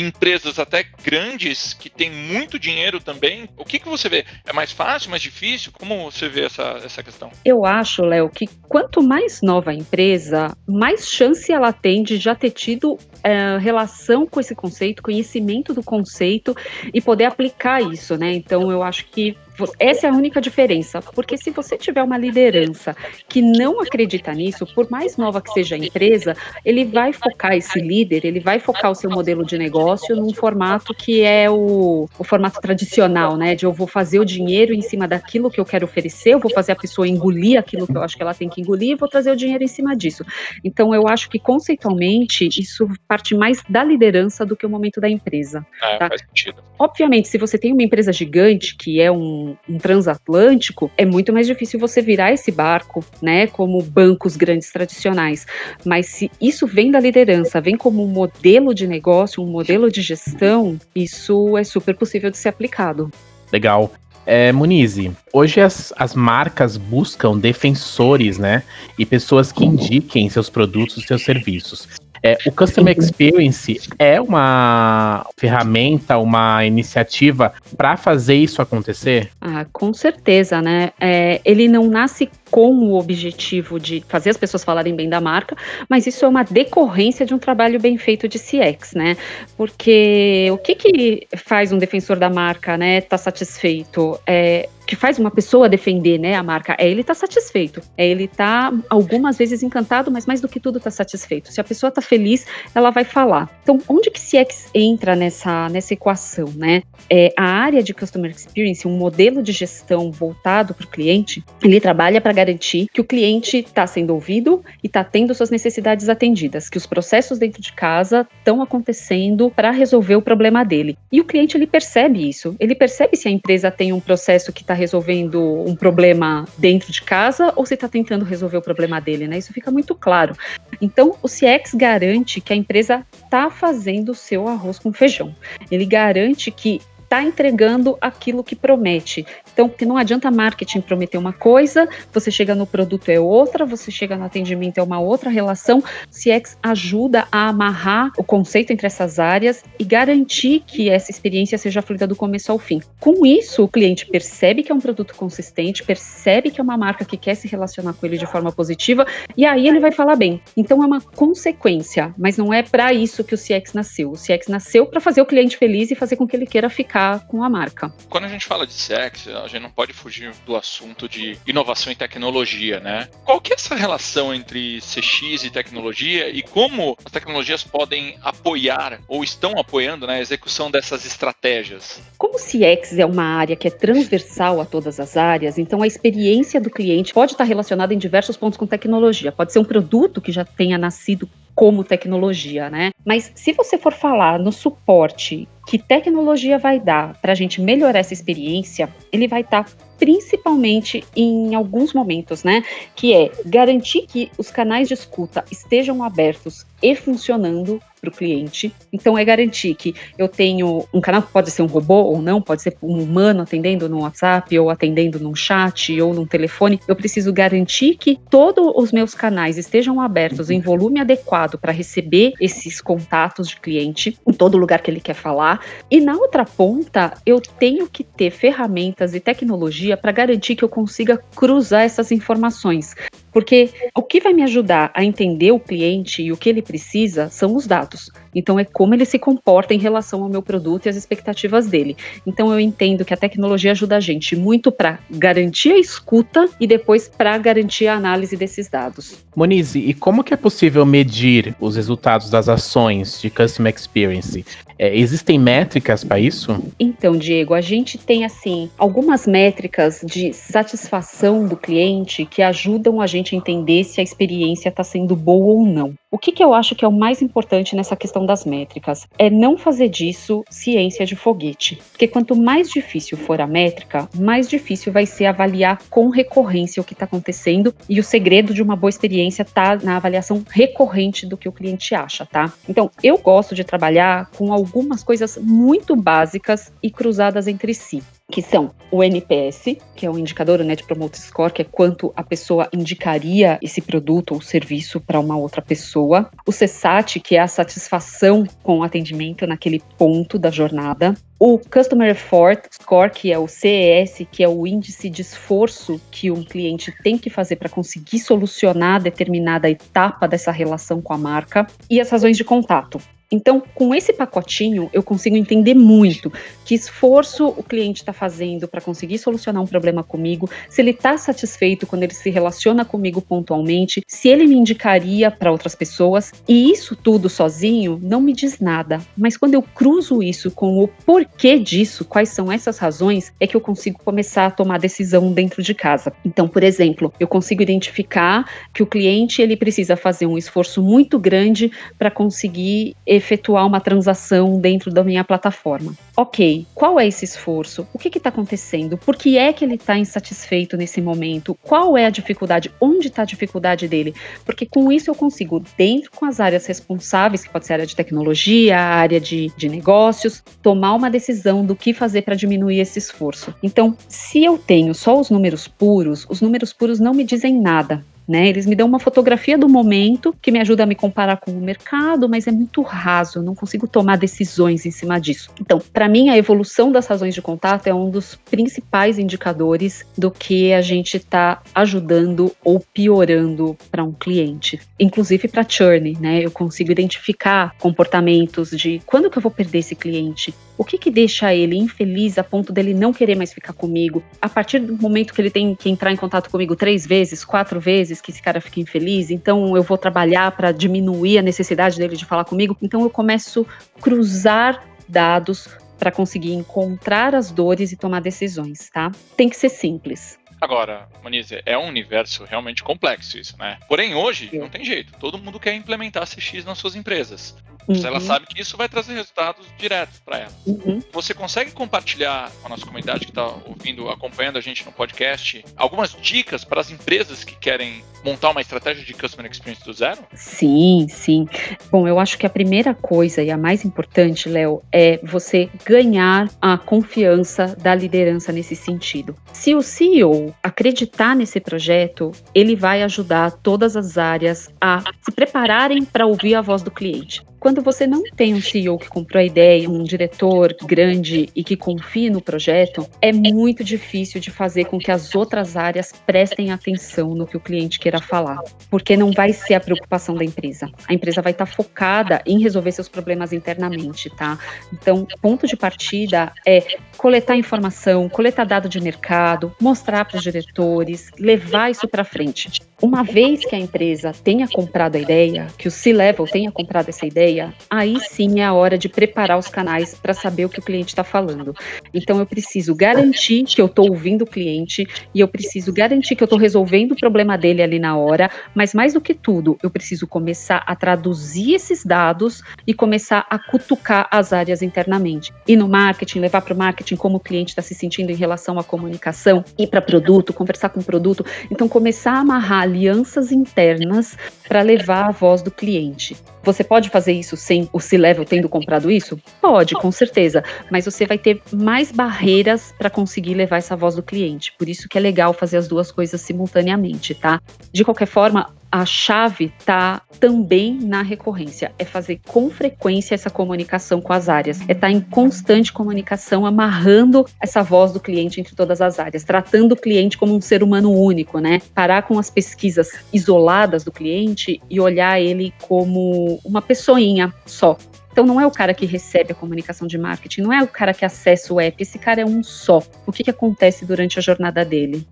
empresas 0.03 0.59
até 0.59 0.85
grandes 1.03 1.73
que 1.73 1.89
têm 1.89 2.11
muito 2.11 2.59
dinheiro 2.59 2.99
também. 2.99 3.49
O 3.57 3.65
que, 3.65 3.79
que 3.79 3.89
você 3.89 4.09
vê? 4.09 4.25
É 4.45 4.53
mais 4.53 4.71
fácil, 4.71 5.09
mais 5.09 5.21
difícil? 5.21 5.71
Como 5.71 6.11
você 6.11 6.27
vê 6.27 6.45
essa, 6.45 6.79
essa 6.83 7.03
questão? 7.03 7.31
Eu 7.43 7.65
acho, 7.65 8.03
Léo, 8.03 8.29
que 8.29 8.47
quanto 8.67 9.01
mais 9.01 9.41
nova 9.41 9.71
a 9.71 9.73
empresa, 9.73 10.55
mais 10.67 11.09
chance 11.09 11.51
ela 11.51 11.71
tem 11.71 12.03
de 12.03 12.17
já 12.17 12.35
ter 12.35 12.51
tido 12.51 12.97
é, 13.23 13.57
relação 13.57 14.25
com 14.25 14.39
esse 14.39 14.55
conceito, 14.55 15.03
conhecimento 15.03 15.73
do 15.73 15.83
conceito 15.83 16.55
e 16.93 17.01
poder 17.01 17.25
aplicar 17.25 17.81
isso, 17.81 18.17
né? 18.17 18.33
Então 18.33 18.71
eu 18.71 18.83
acho 18.83 19.05
que 19.05 19.35
essa 19.79 20.07
é 20.07 20.09
a 20.09 20.13
única 20.13 20.41
diferença, 20.41 21.01
porque 21.01 21.37
se 21.37 21.51
você 21.51 21.77
tiver 21.77 22.03
uma 22.03 22.17
liderança 22.17 22.95
que 23.27 23.41
não 23.41 23.81
acredita 23.81 24.33
nisso, 24.33 24.65
por 24.73 24.89
mais 24.89 25.17
nova 25.17 25.41
que 25.41 25.51
seja 25.51 25.75
a 25.75 25.77
empresa, 25.77 26.35
ele 26.65 26.85
vai 26.85 27.13
focar 27.13 27.53
esse 27.53 27.79
líder, 27.79 28.25
ele 28.25 28.39
vai 28.39 28.59
focar 28.59 28.91
o 28.91 28.95
seu 28.95 29.09
modelo 29.09 29.45
de 29.45 29.57
negócio 29.57 30.15
num 30.15 30.33
formato 30.33 30.93
que 30.93 31.21
é 31.21 31.49
o, 31.49 32.07
o 32.17 32.23
formato 32.23 32.59
tradicional, 32.59 33.37
né? 33.37 33.55
De 33.55 33.65
eu 33.65 33.73
vou 33.73 33.87
fazer 33.87 34.19
o 34.19 34.25
dinheiro 34.25 34.73
em 34.73 34.81
cima 34.81 35.07
daquilo 35.07 35.49
que 35.49 35.59
eu 35.59 35.65
quero 35.65 35.85
oferecer, 35.85 36.33
eu 36.33 36.39
vou 36.39 36.51
fazer 36.51 36.71
a 36.71 36.75
pessoa 36.75 37.07
engolir 37.07 37.59
aquilo 37.59 37.85
que 37.85 37.95
eu 37.95 38.01
acho 38.01 38.15
que 38.15 38.23
ela 38.23 38.33
tem 38.33 38.49
que 38.49 38.61
engolir 38.61 38.91
e 38.91 38.95
vou 38.95 39.07
trazer 39.07 39.31
o 39.31 39.35
dinheiro 39.35 39.63
em 39.63 39.67
cima 39.67 39.95
disso. 39.95 40.23
Então 40.63 40.93
eu 40.93 41.07
acho 41.07 41.29
que 41.29 41.39
conceitualmente 41.39 42.47
isso 42.47 42.87
parte 43.07 43.35
mais 43.35 43.61
da 43.69 43.83
liderança 43.83 44.45
do 44.45 44.55
que 44.55 44.65
o 44.65 44.69
momento 44.69 44.99
da 44.99 45.09
empresa. 45.09 45.65
É, 45.81 45.99
Tá. 45.99 46.07
faz 46.07 46.21
sentido. 46.21 46.63
Obviamente, 46.77 47.27
se 47.27 47.37
você 47.37 47.57
tem 47.57 47.73
uma 47.73 47.83
empresa 47.83 48.13
gigante, 48.13 48.75
que 48.75 49.01
é 49.01 49.11
um, 49.11 49.48
um 49.67 49.77
transatlântico, 49.77 50.91
é 50.97 51.05
muito 51.05 51.31
mais 51.31 51.47
difícil 51.47 51.79
você 51.79 52.01
virar 52.01 52.31
esse 52.31 52.51
barco, 52.51 53.03
né? 53.21 53.47
Como 53.47 53.81
bancos 53.81 54.35
grandes 54.35 54.71
tradicionais. 54.71 55.45
Mas 55.85 56.07
se 56.07 56.31
isso 56.41 56.67
vem 56.67 56.91
da 56.91 56.99
liderança, 56.99 57.61
vem 57.61 57.77
como 57.77 58.03
um 58.03 58.07
modelo 58.07 58.73
de 58.73 58.87
negócio, 58.87 59.43
um 59.43 59.47
modelo 59.47 59.91
de 59.91 60.01
gestão, 60.01 60.79
isso 60.95 61.57
é 61.57 61.63
super 61.63 61.95
possível 61.95 62.29
de 62.29 62.37
ser 62.37 62.49
aplicado. 62.49 63.11
Legal. 63.51 63.91
É, 64.25 64.51
Munize, 64.51 65.11
hoje 65.33 65.59
as, 65.59 65.91
as 65.97 66.13
marcas 66.13 66.77
buscam 66.77 67.35
defensores, 67.37 68.37
né? 68.37 68.61
E 68.97 69.05
pessoas 69.05 69.51
que 69.51 69.65
indiquem 69.65 70.29
seus 70.29 70.49
produtos, 70.49 71.03
seus 71.03 71.23
serviços. 71.23 71.87
É, 72.21 72.37
o 72.45 72.51
Customer 72.51 72.97
Experience 72.97 73.79
é 73.97 74.19
uma 74.19 75.25
ferramenta, 75.37 76.17
uma 76.17 76.65
iniciativa 76.65 77.53
para 77.77 77.97
fazer 77.97 78.35
isso 78.35 78.61
acontecer? 78.61 79.29
Ah, 79.39 79.65
com 79.71 79.93
certeza, 79.93 80.61
né? 80.61 80.91
É, 80.99 81.41
ele 81.45 81.67
não 81.67 81.87
nasce 81.87 82.29
com 82.49 82.73
o 82.73 82.97
objetivo 82.97 83.79
de 83.79 84.03
fazer 84.07 84.31
as 84.31 84.37
pessoas 84.37 84.63
falarem 84.63 84.95
bem 84.95 85.07
da 85.07 85.21
marca, 85.21 85.55
mas 85.87 86.07
isso 86.07 86.25
é 86.25 86.27
uma 86.27 86.43
decorrência 86.43 87.25
de 87.25 87.33
um 87.33 87.39
trabalho 87.39 87.79
bem 87.79 87.97
feito 87.97 88.27
de 88.27 88.39
CX, 88.39 88.93
né? 88.93 89.15
Porque 89.55 90.49
o 90.51 90.57
que, 90.57 90.75
que 90.75 91.27
faz 91.37 91.71
um 91.71 91.77
defensor 91.77 92.17
da 92.17 92.29
marca, 92.29 92.77
né, 92.77 93.01
tá 93.01 93.17
satisfeito? 93.17 94.19
É, 94.25 94.67
que 94.89 94.95
faz 94.95 95.19
uma 95.19 95.29
pessoa 95.29 95.69
defender, 95.69 96.17
né, 96.17 96.33
a 96.33 96.41
marca, 96.41 96.75
é 96.79 96.89
ele 96.89 97.03
tá 97.03 97.13
satisfeito. 97.13 97.79
É 97.95 98.07
ele 98.07 98.27
tá 98.27 98.73
algumas 98.89 99.37
vezes 99.37 99.61
encantado, 99.61 100.09
mas 100.09 100.25
mais 100.25 100.41
do 100.41 100.47
que 100.47 100.59
tudo 100.59 100.79
tá 100.79 100.89
satisfeito. 100.89 101.53
Se 101.53 101.61
a 101.61 101.63
pessoa 101.63 101.91
tá 101.91 102.01
feliz, 102.01 102.47
ela 102.73 102.89
vai 102.89 103.03
falar. 103.03 103.47
Então, 103.61 103.79
onde 103.87 104.09
que 104.09 104.19
CX 104.19 104.71
entra 104.73 105.15
nessa 105.15 105.69
nessa 105.69 105.93
equação, 105.93 106.51
né? 106.55 106.81
É, 107.07 107.31
a 107.37 107.43
área 107.43 107.83
de 107.83 107.93
Customer 107.93 108.31
Experience, 108.31 108.87
um 108.87 108.97
modelo 108.97 109.43
de 109.43 109.51
gestão 109.51 110.11
voltado 110.11 110.73
para 110.73 110.85
o 110.85 110.89
cliente, 110.89 111.43
ele 111.63 111.79
trabalha 111.79 112.19
para 112.19 112.33
garantir 112.33 112.87
que 112.91 112.99
o 112.99 113.03
cliente 113.03 113.57
está 113.57 113.85
sendo 113.85 114.15
ouvido 114.15 114.63
e 114.83 114.87
está 114.87 115.03
tendo 115.03 115.35
suas 115.35 115.51
necessidades 115.51 116.09
atendidas, 116.09 116.67
que 116.67 116.79
os 116.79 116.87
processos 116.87 117.37
dentro 117.37 117.61
de 117.61 117.73
casa 117.73 118.27
estão 118.39 118.59
acontecendo 118.59 119.51
para 119.51 119.69
resolver 119.69 120.15
o 120.15 120.21
problema 120.21 120.65
dele. 120.65 120.97
E 121.11 121.21
o 121.21 121.25
cliente 121.25 121.55
ele 121.55 121.67
percebe 121.67 122.27
isso, 122.27 122.55
ele 122.59 122.73
percebe 122.73 123.15
se 123.15 123.27
a 123.27 123.31
empresa 123.31 123.69
tem 123.69 123.93
um 123.93 123.99
processo 123.99 124.51
que 124.51 124.63
está 124.63 124.78
resolvendo 124.79 125.41
um 125.67 125.75
problema 125.75 126.45
dentro 126.57 126.91
de 126.91 127.01
casa 127.01 127.53
ou 127.55 127.65
se 127.65 127.73
está 127.73 127.87
tentando 127.87 128.25
resolver 128.25 128.57
o 128.57 128.61
problema 128.61 128.99
dele, 128.99 129.27
né? 129.27 129.37
Isso 129.37 129.53
fica 129.53 129.69
muito 129.69 129.93
claro. 129.93 130.35
Então, 130.81 131.15
o 131.21 131.27
CX 131.27 131.73
garante 131.75 132.41
que 132.41 132.53
a 132.53 132.55
empresa 132.55 133.05
está 133.13 133.49
fazendo 133.49 134.09
o 134.09 134.15
seu 134.15 134.47
arroz 134.47 134.79
com 134.79 134.91
feijão. 134.91 135.35
Ele 135.69 135.85
garante 135.85 136.49
que 136.49 136.81
está 137.09 137.23
entregando 137.23 137.97
aquilo 137.99 138.43
que 138.43 138.55
promete. 138.55 139.25
Então, 139.51 139.67
porque 139.67 139.83
não 139.83 139.97
adianta 139.97 140.29
marketing 140.29 140.79
prometer 140.79 141.17
uma 141.17 141.33
coisa, 141.33 141.89
você 142.13 142.29
chega 142.29 142.53
no 142.53 142.67
produto 142.67 143.09
é 143.09 143.19
outra, 143.19 143.65
você 143.65 143.89
chega 143.89 144.15
no 144.15 144.25
atendimento 144.25 144.77
é 144.77 144.83
uma 144.83 144.99
outra 144.99 145.31
relação. 145.31 145.83
CX 146.11 146.55
ajuda 146.61 147.27
a 147.31 147.47
amarrar 147.47 148.11
o 148.15 148.23
conceito 148.23 148.71
entre 148.71 148.85
essas 148.85 149.17
áreas 149.17 149.63
e 149.79 149.83
garantir 149.83 150.63
que 150.67 150.87
essa 150.87 151.09
experiência 151.09 151.57
seja 151.57 151.81
fluida 151.81 152.05
do 152.05 152.15
começo 152.15 152.51
ao 152.51 152.59
fim. 152.59 152.79
Com 152.99 153.25
isso, 153.25 153.63
o 153.63 153.67
cliente 153.67 154.05
percebe 154.05 154.61
que 154.61 154.71
é 154.71 154.75
um 154.75 154.79
produto 154.79 155.15
consistente, 155.15 155.83
percebe 155.83 156.51
que 156.51 156.61
é 156.61 156.63
uma 156.63 156.77
marca 156.77 157.03
que 157.03 157.17
quer 157.17 157.33
se 157.33 157.47
relacionar 157.47 157.93
com 157.93 158.05
ele 158.05 158.19
de 158.19 158.27
forma 158.27 158.51
positiva 158.51 159.07
e 159.35 159.45
aí 159.45 159.67
ele 159.67 159.79
vai 159.79 159.91
falar 159.91 160.15
bem. 160.15 160.39
Então 160.55 160.83
é 160.83 160.85
uma 160.85 161.01
consequência, 161.01 162.13
mas 162.15 162.37
não 162.37 162.53
é 162.53 162.61
para 162.61 162.93
isso 162.93 163.23
que 163.23 163.33
o 163.33 163.37
CX 163.37 163.73
nasceu. 163.73 164.11
O 164.11 164.15
CX 164.15 164.47
nasceu 164.47 164.85
para 164.85 165.01
fazer 165.01 165.21
o 165.21 165.25
cliente 165.25 165.57
feliz 165.57 165.89
e 165.89 165.95
fazer 165.95 166.15
com 166.15 166.27
que 166.27 166.35
ele 166.35 166.45
queira 166.45 166.69
ficar 166.69 166.98
com 167.27 167.43
a 167.43 167.49
marca. 167.49 167.91
Quando 168.09 168.25
a 168.25 168.27
gente 168.27 168.45
fala 168.45 168.65
de 168.65 168.73
CX, 168.73 169.27
a 169.27 169.47
gente 169.47 169.61
não 169.61 169.71
pode 169.71 169.93
fugir 169.93 170.31
do 170.45 170.55
assunto 170.55 171.07
de 171.07 171.37
inovação 171.45 171.91
e 171.91 171.95
tecnologia, 171.95 172.79
né? 172.79 173.07
Qual 173.23 173.39
que 173.39 173.53
é 173.53 173.55
essa 173.55 173.75
relação 173.75 174.33
entre 174.33 174.79
CX 174.79 175.43
e 175.43 175.49
tecnologia 175.49 176.29
e 176.29 176.41
como 176.41 176.97
as 177.03 177.11
tecnologias 177.11 177.63
podem 177.63 178.17
apoiar 178.21 178.99
ou 179.07 179.23
estão 179.23 179.57
apoiando 179.57 180.07
né, 180.07 180.15
a 180.15 180.21
execução 180.21 180.69
dessas 180.69 181.05
estratégias? 181.05 182.01
Como 182.17 182.35
o 182.35 182.39
CX 182.39 182.97
é 182.97 183.05
uma 183.05 183.23
área 183.23 183.55
que 183.55 183.67
é 183.67 183.71
transversal 183.71 184.59
a 184.59 184.65
todas 184.65 184.99
as 184.99 185.15
áreas, 185.15 185.57
então 185.57 185.81
a 185.81 185.87
experiência 185.87 186.59
do 186.59 186.69
cliente 186.69 187.13
pode 187.13 187.33
estar 187.33 187.43
relacionada 187.43 187.93
em 187.93 187.97
diversos 187.97 188.37
pontos 188.37 188.57
com 188.57 188.65
tecnologia. 188.65 189.31
Pode 189.31 189.53
ser 189.53 189.59
um 189.59 189.63
produto 189.63 190.21
que 190.21 190.31
já 190.31 190.43
tenha 190.43 190.77
nascido 190.77 191.29
como 191.59 191.83
tecnologia, 191.83 192.69
né? 192.69 192.91
Mas 193.03 193.33
se 193.35 193.51
você 193.51 193.77
for 193.77 193.91
falar 193.91 194.39
no 194.39 194.49
suporte 194.49 195.45
que 195.67 195.77
tecnologia 195.77 196.57
vai 196.57 196.79
dar 196.79 197.19
para 197.21 197.33
a 197.33 197.35
gente 197.35 197.59
melhorar 197.59 197.99
essa 197.99 198.13
experiência, 198.13 198.87
ele 199.11 199.27
vai 199.27 199.41
estar 199.41 199.65
tá 199.65 199.71
principalmente 199.97 201.03
em 201.13 201.53
alguns 201.53 201.93
momentos, 201.93 202.45
né? 202.45 202.63
Que 202.95 203.13
é 203.13 203.29
garantir 203.45 204.07
que 204.07 204.31
os 204.37 204.49
canais 204.49 204.87
de 204.87 204.93
escuta 204.93 205.43
estejam 205.51 206.01
abertos 206.01 206.65
e 206.81 206.95
funcionando 206.95 207.81
para 207.99 208.09
o 208.09 208.13
cliente. 208.13 208.73
Então, 208.91 209.17
é 209.17 209.23
garantir 209.23 209.75
que 209.75 209.93
eu 210.17 210.27
tenho 210.27 210.85
um 210.93 211.01
canal 211.01 211.21
que 211.21 211.31
pode 211.31 211.51
ser 211.51 211.61
um 211.61 211.67
robô 211.67 212.01
ou 212.03 212.21
não, 212.21 212.41
pode 212.41 212.61
ser 212.61 212.75
um 212.81 213.01
humano 213.01 213.41
atendendo 213.41 213.89
no 213.89 214.01
WhatsApp 214.01 214.57
ou 214.57 214.69
atendendo 214.69 215.19
num 215.19 215.35
chat 215.35 215.99
ou 216.01 216.13
num 216.13 216.25
telefone. 216.25 216.79
Eu 216.87 216.95
preciso 216.95 217.31
garantir 217.33 217.95
que 217.95 218.17
todos 218.29 218.71
os 218.75 218.91
meus 218.91 219.13
canais 219.13 219.57
estejam 219.57 219.99
abertos 220.01 220.49
em 220.49 220.59
volume 220.59 220.99
adequado 220.99 221.57
para 221.57 221.71
receber 221.71 222.33
esses 222.39 222.81
contatos 222.81 223.49
de 223.49 223.57
cliente 223.57 224.17
em 224.27 224.33
todo 224.33 224.57
lugar 224.57 224.81
que 224.81 224.89
ele 224.89 225.01
quer 225.01 225.13
falar. 225.13 225.61
E 225.89 225.99
na 225.99 226.15
outra 226.15 226.45
ponta, 226.45 227.13
eu 227.25 227.41
tenho 227.41 227.87
que 227.87 228.03
ter 228.03 228.31
ferramentas 228.31 229.13
e 229.13 229.19
tecnologia 229.19 229.97
para 229.97 230.11
garantir 230.11 230.55
que 230.55 230.63
eu 230.63 230.69
consiga 230.69 231.17
cruzar 231.35 231.83
essas 231.83 232.11
informações. 232.11 232.95
Porque 233.39 233.69
o 233.95 234.03
que 234.03 234.19
vai 234.19 234.33
me 234.33 234.43
ajudar 234.43 234.91
a 234.93 235.01
entender 235.01 235.53
o 235.53 235.61
cliente 235.61 236.21
e 236.21 236.29
o 236.29 236.35
que 236.35 236.49
ele 236.49 236.61
precisa 236.61 237.29
são 237.29 237.55
os 237.55 237.65
dados. 237.65 238.11
Então, 238.33 238.59
é 238.59 238.65
como 238.65 238.93
ele 238.93 239.05
se 239.05 239.19
comporta 239.19 239.73
em 239.73 239.79
relação 239.79 240.23
ao 240.23 240.29
meu 240.29 240.41
produto 240.41 240.85
e 240.85 240.89
as 240.89 240.95
expectativas 240.95 241.67
dele. 241.67 241.95
Então, 242.25 242.51
eu 242.51 242.59
entendo 242.59 243.05
que 243.05 243.13
a 243.13 243.17
tecnologia 243.17 243.71
ajuda 243.71 243.97
a 243.97 243.99
gente 243.99 244.35
muito 244.35 244.71
para 244.71 244.99
garantir 245.09 245.71
a 245.71 245.79
escuta 245.79 246.47
e 246.59 246.67
depois 246.67 247.07
para 247.07 247.37
garantir 247.37 247.87
a 247.87 247.95
análise 247.95 248.35
desses 248.35 248.69
dados. 248.69 249.17
Monize, 249.35 249.79
e 249.79 249.93
como 249.93 250.23
que 250.23 250.33
é 250.33 250.37
possível 250.37 250.85
medir 250.85 251.55
os 251.59 251.75
resultados 251.75 252.29
das 252.29 252.49
ações 252.49 253.21
de 253.21 253.29
Customer 253.29 253.73
Experience? 253.73 254.45
É, 254.77 254.97
existem 254.97 255.37
métricas 255.37 256.05
para 256.05 256.17
isso? 256.19 256.57
Então, 256.79 257.17
Diego, 257.17 257.53
a 257.53 257.59
gente 257.59 257.97
tem 257.97 258.23
assim 258.23 258.69
algumas 258.77 259.27
métricas 259.27 260.01
de 260.05 260.31
satisfação 260.31 261.45
do 261.45 261.57
cliente 261.57 262.25
que 262.25 262.41
ajudam 262.41 263.01
a 263.01 263.07
gente 263.07 263.35
a 263.35 263.37
entender 263.37 263.83
se 263.83 263.99
a 263.99 264.03
experiência 264.03 264.69
está 264.69 264.83
sendo 264.83 265.17
boa 265.17 265.53
ou 265.53 265.65
não. 265.65 265.93
O 266.11 266.17
que, 266.17 266.31
que 266.31 266.43
eu 266.43 266.55
acho 266.55 266.73
que 266.73 266.83
é 266.83 266.87
o 266.87 266.91
mais 266.91 267.21
importante 267.21 267.75
nessa 267.75 267.95
questão 267.95 268.25
das 268.25 268.43
métricas? 268.43 269.07
É 269.15 269.29
não 269.29 269.59
fazer 269.59 269.89
disso 269.89 270.43
ciência 270.49 271.05
de 271.05 271.15
foguete. 271.15 271.79
Porque 271.91 272.07
quanto 272.07 272.35
mais 272.35 272.67
difícil 272.71 273.15
for 273.15 273.39
a 273.39 273.45
métrica, 273.45 274.09
mais 274.15 274.49
difícil 274.49 274.91
vai 274.91 275.05
ser 275.05 275.27
avaliar 275.27 275.79
com 275.87 276.09
recorrência 276.09 276.81
o 276.81 276.83
que 276.83 276.93
está 276.93 277.05
acontecendo. 277.05 277.75
E 277.87 277.99
o 277.99 278.03
segredo 278.03 278.55
de 278.55 278.63
uma 278.63 278.75
boa 278.75 278.89
experiência 278.89 279.43
está 279.43 279.75
na 279.75 279.97
avaliação 279.97 280.43
recorrente 280.49 281.27
do 281.27 281.37
que 281.37 281.47
o 281.47 281.51
cliente 281.51 281.93
acha, 281.93 282.25
tá? 282.25 282.51
Então, 282.67 282.89
eu 283.03 283.19
gosto 283.19 283.53
de 283.53 283.63
trabalhar 283.63 284.31
com 284.35 284.51
algumas 284.51 285.03
coisas 285.03 285.37
muito 285.37 285.95
básicas 285.95 286.73
e 286.81 286.89
cruzadas 286.89 287.47
entre 287.47 287.71
si 287.75 288.01
que 288.31 288.41
são 288.41 288.71
o 288.91 289.03
NPS, 289.03 289.77
que 289.95 290.05
é 290.05 290.09
o 290.09 290.17
indicador, 290.17 290.61
o 290.61 290.63
Net 290.63 290.83
Promoter 290.83 291.19
Score, 291.19 291.51
que 291.51 291.61
é 291.61 291.65
quanto 291.65 292.11
a 292.15 292.23
pessoa 292.23 292.67
indicaria 292.73 293.59
esse 293.61 293.81
produto 293.81 294.33
ou 294.33 294.41
serviço 294.41 294.99
para 294.99 295.19
uma 295.19 295.37
outra 295.37 295.61
pessoa, 295.61 296.29
o 296.45 296.51
CSAT, 296.51 297.19
que 297.19 297.35
é 297.35 297.39
a 297.39 297.47
satisfação 297.47 298.45
com 298.63 298.79
o 298.79 298.83
atendimento 298.83 299.45
naquele 299.45 299.81
ponto 299.97 300.37
da 300.39 300.49
jornada, 300.49 301.15
o 301.39 301.57
Customer 301.57 302.09
Effort 302.09 302.65
Score, 302.71 303.11
que 303.11 303.31
é 303.31 303.39
o 303.39 303.47
CES, 303.47 304.25
que 304.31 304.43
é 304.43 304.49
o 304.49 304.67
índice 304.67 305.09
de 305.09 305.21
esforço 305.21 306.01
que 306.11 306.29
um 306.29 306.43
cliente 306.43 306.93
tem 307.03 307.17
que 307.17 307.29
fazer 307.29 307.55
para 307.55 307.69
conseguir 307.69 308.19
solucionar 308.19 309.01
determinada 309.01 309.69
etapa 309.69 310.27
dessa 310.27 310.51
relação 310.51 311.01
com 311.01 311.13
a 311.13 311.17
marca, 311.17 311.65
e 311.89 312.01
as 312.01 312.09
razões 312.09 312.35
de 312.35 312.43
contato, 312.43 312.99
então, 313.31 313.61
com 313.75 313.93
esse 313.93 314.11
pacotinho, 314.11 314.89
eu 314.91 315.03
consigo 315.03 315.35
entender 315.35 315.75
muito 315.75 316.31
que 316.65 316.73
esforço 316.73 317.47
o 317.47 317.63
cliente 317.63 318.01
está 318.01 318.11
fazendo 318.11 318.67
para 318.67 318.81
conseguir 318.81 319.19
solucionar 319.19 319.61
um 319.61 319.67
problema 319.67 320.03
comigo, 320.03 320.49
se 320.67 320.81
ele 320.81 320.91
está 320.91 321.17
satisfeito 321.17 321.85
quando 321.85 322.03
ele 322.03 322.13
se 322.13 322.29
relaciona 322.29 322.83
comigo 322.83 323.21
pontualmente, 323.21 324.03
se 324.07 324.29
ele 324.29 324.47
me 324.47 324.55
indicaria 324.55 325.29
para 325.29 325.51
outras 325.51 325.75
pessoas. 325.75 326.31
E 326.47 326.71
isso 326.71 326.95
tudo 326.95 327.29
sozinho 327.29 327.99
não 328.01 328.19
me 328.19 328.33
diz 328.33 328.59
nada. 328.59 328.99
Mas 329.15 329.37
quando 329.37 329.53
eu 329.53 329.61
cruzo 329.61 330.23
isso 330.23 330.49
com 330.49 330.83
o 330.83 330.87
porquê 330.87 331.59
disso, 331.59 332.05
quais 332.05 332.29
são 332.29 332.51
essas 332.51 332.79
razões, 332.79 333.31
é 333.39 333.45
que 333.45 333.55
eu 333.55 333.61
consigo 333.61 333.99
começar 334.03 334.47
a 334.47 334.51
tomar 334.51 334.79
decisão 334.79 335.31
dentro 335.31 335.61
de 335.61 335.73
casa. 335.73 336.11
Então, 336.25 336.47
por 336.47 336.63
exemplo, 336.63 337.13
eu 337.19 337.27
consigo 337.27 337.61
identificar 337.61 338.49
que 338.73 338.81
o 338.81 338.87
cliente 338.87 339.41
ele 339.41 339.55
precisa 339.55 339.95
fazer 339.95 340.25
um 340.25 340.37
esforço 340.37 340.81
muito 340.81 341.19
grande 341.19 341.71
para 341.97 342.09
conseguir 342.09 342.95
efetuar 343.19 343.65
uma 343.65 343.79
transação 343.79 344.59
dentro 344.59 344.91
da 344.91 345.03
minha 345.03 345.23
plataforma. 345.23 345.93
Ok, 346.17 346.65
qual 346.73 346.99
é 346.99 347.07
esse 347.07 347.23
esforço? 347.23 347.87
O 347.93 347.99
que 347.99 348.17
está 348.17 348.29
acontecendo? 348.29 348.97
Por 348.97 349.15
que 349.15 349.37
é 349.37 349.53
que 349.53 349.63
ele 349.63 349.75
está 349.75 349.97
insatisfeito 349.97 350.75
nesse 350.75 351.01
momento? 351.01 351.57
Qual 351.61 351.97
é 351.97 352.05
a 352.05 352.09
dificuldade? 352.09 352.71
Onde 352.81 353.07
está 353.07 353.21
a 353.21 353.25
dificuldade 353.25 353.87
dele? 353.87 354.13
Porque 354.43 354.65
com 354.65 354.91
isso 354.91 355.09
eu 355.09 355.15
consigo, 355.15 355.63
dentro 355.77 356.11
com 356.11 356.25
as 356.25 356.39
áreas 356.39 356.65
responsáveis, 356.65 357.43
que 357.43 357.49
pode 357.49 357.65
ser 357.65 357.73
a 357.73 357.75
área 357.75 357.85
de 357.85 357.95
tecnologia, 357.95 358.77
a 358.77 358.95
área 358.95 359.19
de, 359.19 359.51
de 359.55 359.69
negócios, 359.69 360.43
tomar 360.61 360.93
uma 360.93 361.09
decisão 361.09 361.65
do 361.65 361.75
que 361.75 361.93
fazer 361.93 362.23
para 362.23 362.35
diminuir 362.35 362.79
esse 362.79 362.99
esforço. 362.99 363.53
Então, 363.61 363.95
se 364.07 364.43
eu 364.43 364.57
tenho 364.57 364.93
só 364.95 365.19
os 365.19 365.29
números 365.29 365.67
puros, 365.67 366.25
os 366.29 366.41
números 366.41 366.73
puros 366.73 366.99
não 366.99 367.13
me 367.13 367.23
dizem 367.23 367.59
nada 367.59 368.03
né? 368.29 368.47
Eles 368.47 368.67
me 368.67 368.75
dão 368.75 368.87
uma 368.87 368.99
fotografia 368.99 369.57
do 369.57 369.67
momento 369.67 370.35
que 370.39 370.51
me 370.51 370.59
ajuda 370.59 370.83
a 370.83 370.85
me 370.85 370.93
comparar 370.93 371.37
com 371.37 371.49
o 371.49 371.59
mercado, 371.59 372.29
mas 372.29 372.45
é 372.45 372.51
muito 372.51 372.83
raso, 372.83 373.39
eu 373.39 373.43
não 373.43 373.55
consigo 373.55 373.87
tomar 373.87 374.17
decisões 374.17 374.85
em 374.85 374.91
cima 374.91 375.19
disso. 375.19 375.49
Então, 375.59 375.81
para 375.91 376.07
mim, 376.07 376.29
a 376.29 376.37
evolução 376.37 376.91
das 376.91 377.07
razões 377.07 377.33
de 377.33 377.41
contato 377.41 377.87
é 377.87 377.93
um 377.93 378.11
dos 378.11 378.35
principais 378.35 379.17
indicadores 379.17 380.05
do 380.15 380.29
que 380.29 380.71
a 380.71 380.81
gente 380.81 381.17
está 381.17 381.61
ajudando 381.73 382.51
ou 382.63 382.79
piorando 382.79 383.75
para 383.89 384.03
um 384.03 384.11
cliente, 384.11 384.79
inclusive 384.99 385.47
para 385.47 385.67
churn, 385.67 386.15
né? 386.19 386.45
Eu 386.45 386.51
consigo 386.51 386.91
identificar 386.91 387.75
comportamentos 387.79 388.69
de 388.69 389.01
quando 389.07 389.29
que 389.29 389.39
eu 389.39 389.41
vou 389.41 389.51
perder 389.51 389.79
esse 389.79 389.95
cliente, 389.95 390.53
o 390.79 390.85
que 390.85 390.97
que 390.97 391.11
deixa 391.11 391.53
ele 391.53 391.75
infeliz 391.75 392.37
a 392.37 392.43
ponto 392.43 392.71
dele 392.71 392.93
não 392.93 393.11
querer 393.11 393.35
mais 393.35 393.51
ficar 393.51 393.73
comigo? 393.73 394.23
A 394.41 394.47
partir 394.47 394.79
do 394.79 394.95
momento 394.95 395.33
que 395.33 395.41
ele 395.41 395.51
tem 395.51 395.75
que 395.75 395.89
entrar 395.89 396.09
em 396.09 396.15
contato 396.15 396.49
comigo 396.49 396.73
três 396.73 397.05
vezes, 397.05 397.43
quatro 397.43 397.81
vezes, 397.81 398.21
que 398.21 398.31
esse 398.31 398.41
cara 398.41 398.61
fica 398.61 398.79
infeliz, 398.79 399.29
então 399.29 399.75
eu 399.75 399.83
vou 399.83 399.97
trabalhar 399.97 400.49
para 400.53 400.71
diminuir 400.71 401.37
a 401.37 401.41
necessidade 401.41 401.97
dele 401.97 402.15
de 402.15 402.23
falar 402.23 402.45
comigo. 402.45 402.77
Então 402.81 403.01
eu 403.01 403.09
começo 403.09 403.67
a 403.97 404.01
cruzar 404.01 404.81
dados 405.05 405.67
para 405.97 406.11
conseguir 406.11 406.53
encontrar 406.53 407.35
as 407.35 407.51
dores 407.51 407.91
e 407.91 407.97
tomar 407.97 408.21
decisões, 408.21 408.89
tá? 408.89 409.11
Tem 409.35 409.49
que 409.49 409.57
ser 409.57 409.67
simples. 409.67 410.39
Agora, 410.61 411.09
Manize, 411.21 411.61
é 411.65 411.77
um 411.77 411.87
universo 411.87 412.45
realmente 412.45 412.83
complexo 412.83 413.37
isso, 413.37 413.57
né? 413.57 413.77
Porém, 413.87 414.15
hoje, 414.15 414.49
não 414.53 414.69
tem 414.69 414.85
jeito. 414.85 415.11
Todo 415.19 415.37
mundo 415.37 415.59
quer 415.59 415.73
implementar 415.73 416.25
CX 416.25 416.63
nas 416.63 416.77
suas 416.77 416.95
empresas. 416.95 417.55
Uhum. 417.89 418.05
Ela 418.05 418.19
sabe 418.19 418.45
que 418.45 418.61
isso 418.61 418.77
vai 418.77 418.87
trazer 418.87 419.13
resultados 419.13 419.65
diretos 419.77 420.19
para 420.19 420.37
ela. 420.37 420.51
Uhum. 420.67 421.01
Você 421.11 421.33
consegue 421.33 421.71
compartilhar 421.71 422.51
com 422.61 422.67
a 422.67 422.69
nossa 422.69 422.85
comunidade 422.85 423.25
que 423.25 423.31
está 423.31 423.47
ouvindo, 423.65 424.09
acompanhando 424.09 424.57
a 424.57 424.61
gente 424.61 424.85
no 424.85 424.91
podcast, 424.91 425.65
algumas 425.75 426.15
dicas 426.21 426.63
para 426.63 426.81
as 426.81 426.91
empresas 426.91 427.43
que 427.43 427.55
querem 427.55 428.03
montar 428.23 428.51
uma 428.51 428.61
estratégia 428.61 429.03
de 429.03 429.13
Customer 429.13 429.49
Experience 429.49 429.83
do 429.83 429.93
zero? 429.93 430.19
Sim, 430.35 431.07
sim. 431.09 431.47
Bom, 431.91 432.07
eu 432.07 432.19
acho 432.19 432.37
que 432.37 432.45
a 432.45 432.49
primeira 432.49 432.93
coisa 432.93 433.41
e 433.41 433.49
a 433.49 433.57
mais 433.57 433.83
importante, 433.83 434.47
Léo, 434.47 434.83
é 434.91 435.19
você 435.23 435.69
ganhar 435.85 436.49
a 436.61 436.77
confiança 436.77 437.75
da 437.75 437.95
liderança 437.95 438.51
nesse 438.51 438.75
sentido. 438.75 439.35
Se 439.51 439.73
o 439.73 439.81
CEO 439.81 440.53
acreditar 440.61 441.35
nesse 441.35 441.59
projeto, 441.59 442.31
ele 442.53 442.75
vai 442.75 443.01
ajudar 443.03 443.51
todas 443.51 443.95
as 443.95 444.17
áreas 444.17 444.69
a 444.79 445.01
se 445.21 445.31
prepararem 445.31 446.05
para 446.05 446.25
ouvir 446.25 446.55
a 446.55 446.61
voz 446.61 446.83
do 446.83 446.91
cliente. 446.91 447.43
Quando 447.59 447.81
você 447.81 448.07
não 448.07 448.23
tem 448.23 448.53
um 448.53 448.61
CEO 448.61 448.97
que 448.97 449.09
comprou 449.09 449.41
a 449.41 449.43
ideia, 449.43 449.89
um 449.89 450.03
diretor 450.03 450.73
grande 450.85 451.49
e 451.53 451.63
que 451.63 451.75
confia 451.75 452.31
no 452.31 452.41
projeto, 452.41 453.05
é 453.21 453.33
muito 453.33 453.83
difícil 453.83 454.39
de 454.39 454.49
fazer 454.49 454.85
com 454.85 454.97
que 454.97 455.11
as 455.11 455.35
outras 455.35 455.75
áreas 455.75 456.13
prestem 456.25 456.71
atenção 456.71 457.35
no 457.35 457.45
que 457.45 457.57
o 457.57 457.59
cliente 457.59 457.99
queira 457.99 458.21
falar, 458.21 458.61
porque 458.89 459.17
não 459.17 459.31
vai 459.31 459.51
ser 459.51 459.73
a 459.73 459.79
preocupação 459.79 460.35
da 460.35 460.45
empresa. 460.45 460.89
A 461.07 461.13
empresa 461.13 461.41
vai 461.41 461.51
estar 461.51 461.65
focada 461.65 462.41
em 462.45 462.61
resolver 462.61 462.93
seus 462.93 463.09
problemas 463.09 463.51
internamente, 463.51 464.29
tá? 464.29 464.57
Então, 464.93 465.27
ponto 465.41 465.67
de 465.67 465.75
partida 465.75 466.53
é 466.65 466.81
coletar 467.19 467.57
informação, 467.57 468.29
coletar 468.29 468.63
dado 468.63 468.87
de 468.87 469.01
mercado, 469.01 469.75
mostrar 469.81 470.23
para 470.23 470.37
os 470.37 470.41
diretores, 470.41 471.29
levar 471.37 471.91
isso 471.91 472.07
para 472.07 472.23
frente. 472.23 472.81
Uma 473.01 473.23
vez 473.23 473.65
que 473.65 473.75
a 473.75 473.79
empresa 473.79 474.31
tenha 474.41 474.67
comprado 474.69 475.17
a 475.17 475.19
ideia, 475.19 475.67
que 475.77 475.87
o 475.87 475.91
C-Level 475.91 476.45
tenha 476.45 476.71
comprado 476.71 477.09
essa 477.09 477.25
ideia, 477.25 477.73
aí 477.89 478.17
sim 478.21 478.61
é 478.61 478.65
a 478.65 478.73
hora 478.73 478.97
de 478.97 479.09
preparar 479.09 479.57
os 479.57 479.67
canais 479.67 480.15
para 480.15 480.33
saber 480.33 480.63
o 480.63 480.69
que 480.69 480.79
o 480.79 480.81
cliente 480.81 481.09
está 481.09 481.23
falando. 481.23 481.75
Então 482.13 482.39
eu 482.39 482.45
preciso 482.45 482.95
garantir 482.95 483.63
que 483.65 483.81
eu 483.81 483.87
estou 483.87 484.09
ouvindo 484.09 484.43
o 484.43 484.47
cliente 484.47 485.05
e 485.35 485.41
eu 485.41 485.47
preciso 485.47 485.91
garantir 485.91 486.37
que 486.37 486.43
eu 486.43 486.45
estou 486.45 486.59
resolvendo 486.59 487.11
o 487.11 487.19
problema 487.19 487.57
dele 487.57 487.81
ali 487.81 487.99
na 487.99 488.17
hora, 488.17 488.49
mas 488.73 488.93
mais 488.93 489.13
do 489.13 489.21
que 489.21 489.33
tudo, 489.33 489.77
eu 489.83 489.89
preciso 489.89 490.25
começar 490.25 490.83
a 490.87 490.95
traduzir 490.95 491.73
esses 491.73 492.05
dados 492.05 492.61
e 492.87 492.93
começar 492.93 493.45
a 493.49 493.59
cutucar 493.59 494.27
as 494.31 494.53
áreas 494.53 494.81
internamente. 494.81 495.53
E 495.67 495.75
no 495.75 495.87
marketing, 495.87 496.39
levar 496.39 496.61
para 496.61 496.73
o 496.73 496.77
marketing 496.77 497.08
como 497.15 497.37
o 497.37 497.39
cliente 497.39 497.71
está 497.71 497.81
se 497.81 497.93
sentindo 497.93 498.31
em 498.31 498.35
relação 498.35 498.79
à 498.79 498.83
comunicação, 498.83 499.63
ir 499.77 499.87
para 499.87 500.01
produto, 500.01 500.53
conversar 500.53 500.89
com 500.89 500.99
o 500.99 501.03
produto. 501.03 501.45
Então 501.69 501.87
começar 501.87 502.33
a 502.33 502.39
amarrar 502.39 502.83
alianças 502.83 503.51
internas 503.51 504.37
para 504.67 504.81
levar 504.81 505.29
a 505.29 505.31
voz 505.31 505.61
do 505.61 505.71
cliente. 505.71 506.35
Você 506.63 506.83
pode 506.83 507.09
fazer 507.09 507.31
isso 507.31 507.55
sem 507.55 507.89
o 507.93 507.99
C-Level 507.99 508.45
tendo 508.45 508.67
comprado 508.67 509.09
isso? 509.09 509.39
Pode, 509.61 509.95
com 509.95 510.11
certeza, 510.11 510.63
mas 510.91 511.05
você 511.05 511.25
vai 511.25 511.37
ter 511.37 511.61
mais 511.71 512.11
barreiras 512.11 512.93
para 512.97 513.09
conseguir 513.09 513.53
levar 513.53 513.77
essa 513.77 513.95
voz 513.95 514.15
do 514.15 514.23
cliente. 514.23 514.73
Por 514.77 514.89
isso 514.89 515.07
que 515.07 515.17
é 515.17 515.21
legal 515.21 515.53
fazer 515.53 515.77
as 515.77 515.87
duas 515.87 516.11
coisas 516.11 516.41
simultaneamente, 516.41 517.33
tá? 517.33 517.61
De 517.91 518.03
qualquer 518.03 518.27
forma, 518.27 518.73
a 518.91 519.05
chave 519.05 519.71
está 519.79 520.21
também 520.39 520.99
na 521.01 521.21
recorrência, 521.21 521.91
é 521.99 522.05
fazer 522.05 522.41
com 522.47 522.69
frequência 522.69 523.35
essa 523.35 523.49
comunicação 523.49 524.21
com 524.21 524.33
as 524.33 524.49
áreas, 524.49 524.81
é 524.81 524.93
estar 524.93 525.07
tá 525.07 525.11
em 525.11 525.19
constante 525.19 525.93
comunicação, 525.93 526.65
amarrando 526.65 527.45
essa 527.61 527.83
voz 527.83 528.11
do 528.11 528.19
cliente 528.19 528.59
entre 528.59 528.75
todas 528.75 529.01
as 529.01 529.19
áreas, 529.19 529.43
tratando 529.43 529.93
o 529.93 529.95
cliente 529.95 530.37
como 530.37 530.55
um 530.55 530.61
ser 530.61 530.83
humano 530.83 531.11
único, 531.11 531.59
né? 531.59 531.81
Parar 531.93 532.23
com 532.23 532.39
as 532.39 532.49
pesquisas 532.49 533.11
isoladas 533.31 534.03
do 534.03 534.11
cliente 534.11 534.81
e 534.89 534.99
olhar 534.99 535.39
ele 535.39 535.73
como 535.81 536.59
uma 536.63 536.81
pessoinha 536.81 537.53
só. 537.65 537.97
Então 538.31 538.45
não 538.45 538.61
é 538.61 538.65
o 538.65 538.71
cara 538.71 538.93
que 538.93 539.05
recebe 539.05 539.51
a 539.51 539.55
comunicação 539.55 540.07
de 540.07 540.17
marketing, 540.17 540.61
não 540.61 540.71
é 540.71 540.81
o 540.81 540.87
cara 540.87 541.13
que 541.13 541.25
acessa 541.25 541.73
o 541.73 541.79
app, 541.79 542.01
esse 542.01 542.17
cara 542.17 542.41
é 542.41 542.45
um 542.45 542.63
só. 542.63 543.01
O 543.25 543.31
que, 543.31 543.43
que 543.43 543.49
acontece 543.49 544.05
durante 544.05 544.39
a 544.39 544.41
jornada 544.41 544.85
dele? 544.85 545.27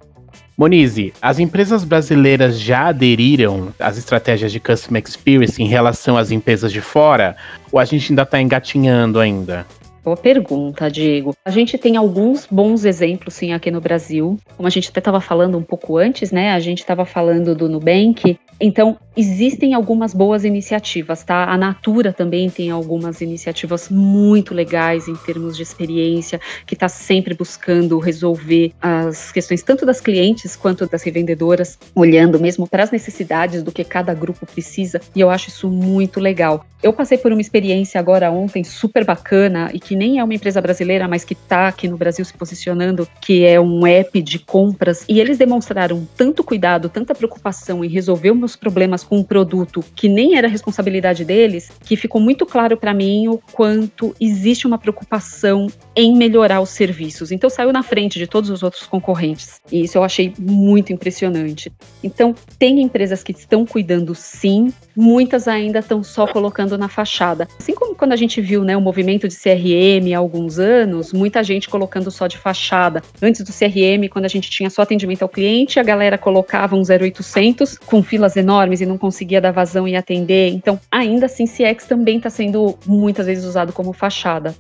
Monize, 0.58 1.14
as 1.22 1.38
empresas 1.38 1.84
brasileiras 1.84 2.60
já 2.60 2.88
aderiram 2.88 3.72
às 3.80 3.96
estratégias 3.96 4.52
de 4.52 4.60
Customer 4.60 5.04
Experience 5.08 5.62
em 5.62 5.68
relação 5.68 6.18
às 6.18 6.32
empresas 6.32 6.74
de 6.74 6.82
fora? 6.82 7.38
Ou 7.72 7.80
a 7.80 7.86
gente 7.86 8.12
ainda 8.12 8.24
está 8.24 8.42
engatinhando 8.42 9.20
ainda? 9.20 9.68
Boa 10.04 10.18
pergunta, 10.18 10.90
Diego. 10.90 11.36
A 11.46 11.52
gente 11.52 11.78
tem 11.78 11.96
alguns 11.96 12.48
bons 12.50 12.86
exemplos, 12.86 13.36
sim, 13.36 13.54
aqui 13.54 13.70
no 13.70 13.80
Brasil. 13.80 14.40
Como 14.56 14.66
a 14.66 14.70
gente 14.72 14.90
até 14.90 15.00
estava 15.00 15.22
falando 15.22 15.60
um 15.60 15.62
pouco 15.62 15.96
antes, 15.96 16.32
né? 16.32 16.54
A 16.54 16.60
gente 16.60 16.80
estava 16.80 17.06
falando 17.06 17.54
do 17.54 17.70
Nubank. 17.70 18.40
Então, 18.60 18.98
existem 19.16 19.74
algumas 19.74 20.14
boas 20.14 20.44
iniciativas, 20.44 21.24
tá? 21.24 21.46
A 21.46 21.58
Natura 21.58 22.12
também 22.12 22.50
tem 22.50 22.72
algumas 22.72 23.22
iniciativas 23.22 23.90
muito 23.90 24.54
legais 24.54 25.08
em 25.08 25.16
termos 25.16 25.56
de 25.56 25.64
experiência, 25.64 26.40
que 26.66 26.74
está 26.74 26.88
sempre 26.88 27.34
buscando 27.34 28.00
resolver 28.00 28.72
as 28.82 29.32
questões 29.32 29.64
tanto 29.64 29.86
das 29.86 30.02
clientes 30.02 30.56
quanto 30.56 30.88
das 30.88 31.04
revendedoras, 31.04 31.78
olhando 31.96 32.40
mesmo 32.40 32.68
para 32.68 32.84
as 32.84 32.92
necessidades 32.92 33.64
do 33.64 33.72
que 33.72 33.84
cada 33.84 34.14
grupo 34.14 34.46
precisa, 34.46 35.02
e 35.16 35.20
eu 35.20 35.30
acho 35.30 35.50
isso 35.50 35.70
muito 35.70 36.20
legal. 36.20 36.66
Eu 36.82 36.94
passei 36.94 37.18
por 37.18 37.32
uma 37.32 37.42
experiência 37.42 38.00
agora 38.00 38.30
ontem 38.32 38.64
super 38.64 39.04
bacana 39.04 39.72
e 39.74 39.80
que 39.80 39.96
nem 39.96 40.20
é 40.20 40.24
uma 40.24 40.36
empresa 40.36 40.62
brasileira, 40.62 41.08
mas 41.08 41.24
que 41.24 41.34
está 41.34 41.68
aqui 41.68 41.88
no 41.88 41.98
Brasil 41.98 42.24
se 42.24 42.34
posicionando, 42.34 43.08
que 43.20 43.44
é 43.44 43.60
um 43.60 43.86
app 43.88 44.22
de 44.22 44.38
compras, 44.38 45.04
e 45.10 45.20
eles 45.20 45.40
demonstraram 45.40 46.08
tanto 46.16 46.44
cuidado, 46.44 46.88
tanta 46.88 47.16
preocupação 47.16 47.84
em 47.84 47.90
resolver 47.90 48.32
problemas 48.56 49.04
com 49.04 49.18
um 49.18 49.24
produto 49.24 49.84
que 49.96 50.08
nem 50.08 50.38
era 50.38 50.48
responsabilidade 50.48 51.26
deles, 51.26 51.72
que 51.84 51.96
ficou 51.96 52.22
muito 52.22 52.46
claro 52.46 52.78
para 52.78 52.94
mim 52.94 53.28
o 53.28 53.38
quanto 53.52 54.16
existe 54.20 54.66
uma 54.66 54.78
preocupação 54.78 55.68
em 55.96 56.16
melhorar 56.16 56.62
os 56.62 56.70
serviços. 56.70 57.32
Então 57.32 57.50
saiu 57.50 57.74
na 57.74 57.84
frente 57.84 58.20
de 58.20 58.28
todos 58.28 58.50
os 58.50 58.64
outros 58.64 58.86
concorrentes. 58.86 59.62
E 59.72 59.84
isso 59.84 59.98
eu 59.98 60.04
achei 60.04 60.34
muito 60.40 60.94
impressionante. 60.94 61.72
Então, 62.04 62.34
tem 62.58 62.82
empresas 62.82 63.24
que 63.24 63.32
estão 63.32 63.66
cuidando 63.66 64.14
sim, 64.16 64.72
muitas 64.96 65.48
ainda 65.48 65.80
estão 65.80 66.04
só 66.04 66.26
colocando 66.28 66.78
na 66.78 66.88
fachada. 66.88 67.48
Assim 67.60 67.74
como 67.74 67.96
quando 67.96 68.14
a 68.14 68.16
gente 68.16 68.40
viu 68.40 68.64
né, 68.64 68.78
o 68.78 68.82
movimento 68.82 69.28
de 69.28 69.36
CRM 69.36 70.14
há 70.16 70.18
alguns 70.18 70.60
anos, 70.60 71.12
muita 71.12 71.44
gente 71.44 71.70
colocando 71.70 72.10
só 72.10 72.28
de 72.28 72.38
fachada. 72.38 73.02
Antes 73.22 73.44
do 73.44 73.52
CRM, 73.52 74.08
quando 74.10 74.26
a 74.26 74.30
gente 74.30 74.50
tinha 74.50 74.70
só 74.70 74.82
atendimento 74.82 75.24
ao 75.24 75.30
cliente, 75.30 75.80
a 75.80 75.84
galera 75.84 76.18
colocava 76.18 76.76
um 76.76 76.82
0800 76.82 77.78
com 77.80 78.02
filas 78.02 78.37
enormes 78.38 78.80
e 78.82 78.86
não 78.86 78.98
conseguia 78.98 79.42
dar 79.42 79.52
vazão 79.52 79.88
e 79.88 79.96
atender. 79.96 80.50
Então, 80.50 80.80
ainda 80.92 81.26
assim, 81.26 81.46
CX 81.46 81.86
também 81.86 82.18
está 82.18 82.30
sendo 82.30 82.78
muitas 82.86 83.26
vezes 83.26 83.44
usado 83.44 83.74
como 83.74 83.92
fachada. 83.92 84.56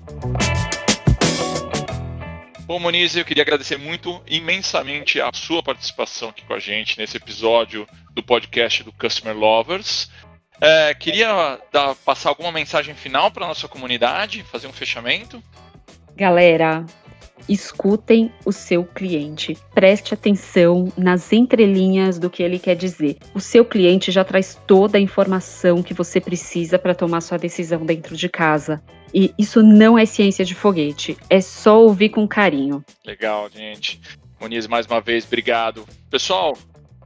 Bom, 2.66 2.80
Moniz, 2.80 3.16
eu 3.16 3.24
queria 3.24 3.44
agradecer 3.44 3.78
muito, 3.78 4.22
imensamente, 4.28 5.22
a 5.22 5.30
sua 5.34 5.64
participação 5.64 6.30
aqui 6.30 6.44
com 6.44 6.54
a 6.54 6.60
gente 6.60 6.98
nesse 6.98 7.16
episódio 7.16 7.88
do 8.14 8.22
podcast 8.22 8.84
do 8.84 8.92
Customer 8.92 9.38
Lovers. 9.38 10.10
É, 10.60 10.94
queria 10.94 11.60
dar, 11.72 11.96
passar 11.96 12.30
alguma 12.30 12.52
mensagem 12.52 12.94
final 12.94 13.32
para 13.32 13.46
a 13.46 13.48
nossa 13.48 13.70
comunidade, 13.70 14.44
fazer 14.44 14.68
um 14.68 14.74
fechamento. 14.74 15.42
Galera, 16.16 16.86
escutem 17.50 18.32
o 18.46 18.52
seu 18.52 18.84
cliente. 18.84 19.58
Preste 19.74 20.14
atenção 20.14 20.92
nas 20.98 21.32
entrelinhas 21.32 22.20
do 22.20 22.30
que 22.30 22.44
ele 22.44 22.60
quer 22.60 22.76
dizer. 22.76 23.18
O 23.34 23.40
seu 23.40 23.64
cliente 23.64 24.12
já 24.12 24.24
traz 24.24 24.60
toda 24.68 24.98
a 24.98 25.02
informação 25.02 25.84
que 25.84 25.94
você 25.94 26.20
precisa 26.20 26.78
para 26.78 26.96
tomar 26.96 27.22
sua 27.22 27.38
decisão 27.38 27.86
dentro 27.86 28.16
de 28.16 28.30
casa. 28.30 28.82
E 29.14 29.34
isso 29.38 29.64
não 29.64 29.98
é 29.98 30.06
ciência 30.06 30.44
de 30.44 30.54
foguete, 30.54 31.18
é 31.30 31.40
só 31.40 31.82
ouvir 31.82 32.10
com 32.10 32.28
carinho. 32.28 32.84
Legal, 33.06 33.50
gente. 33.50 34.02
Moniz, 34.40 34.68
mais 34.68 34.86
uma 34.86 35.02
vez, 35.02 35.26
obrigado. 35.26 35.88
Pessoal, 36.10 36.58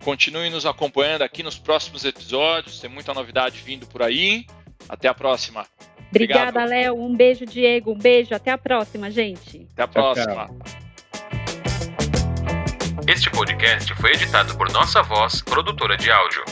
continue 0.03 0.49
nos 0.49 0.65
acompanhando 0.65 1.21
aqui 1.21 1.43
nos 1.43 1.57
próximos 1.57 2.03
episódios, 2.03 2.79
tem 2.79 2.89
muita 2.89 3.13
novidade 3.13 3.61
vindo 3.63 3.85
por 3.85 4.01
aí. 4.01 4.45
Até 4.89 5.07
a 5.07 5.13
próxima. 5.13 5.65
Obrigada, 6.11 6.65
Léo. 6.65 7.01
Um 7.01 7.15
beijo, 7.15 7.45
Diego. 7.45 7.91
Um 7.91 7.97
beijo. 7.97 8.35
Até 8.35 8.51
a 8.51 8.57
próxima, 8.57 9.09
gente. 9.09 9.67
Até 9.73 9.83
a 9.83 9.87
próxima. 9.87 10.49
Este 13.07 13.29
podcast 13.31 13.93
foi 13.95 14.11
editado 14.11 14.55
por 14.57 14.71
Nossa 14.71 15.01
Voz, 15.01 15.41
produtora 15.41 15.97
de 15.97 16.11
áudio. 16.11 16.43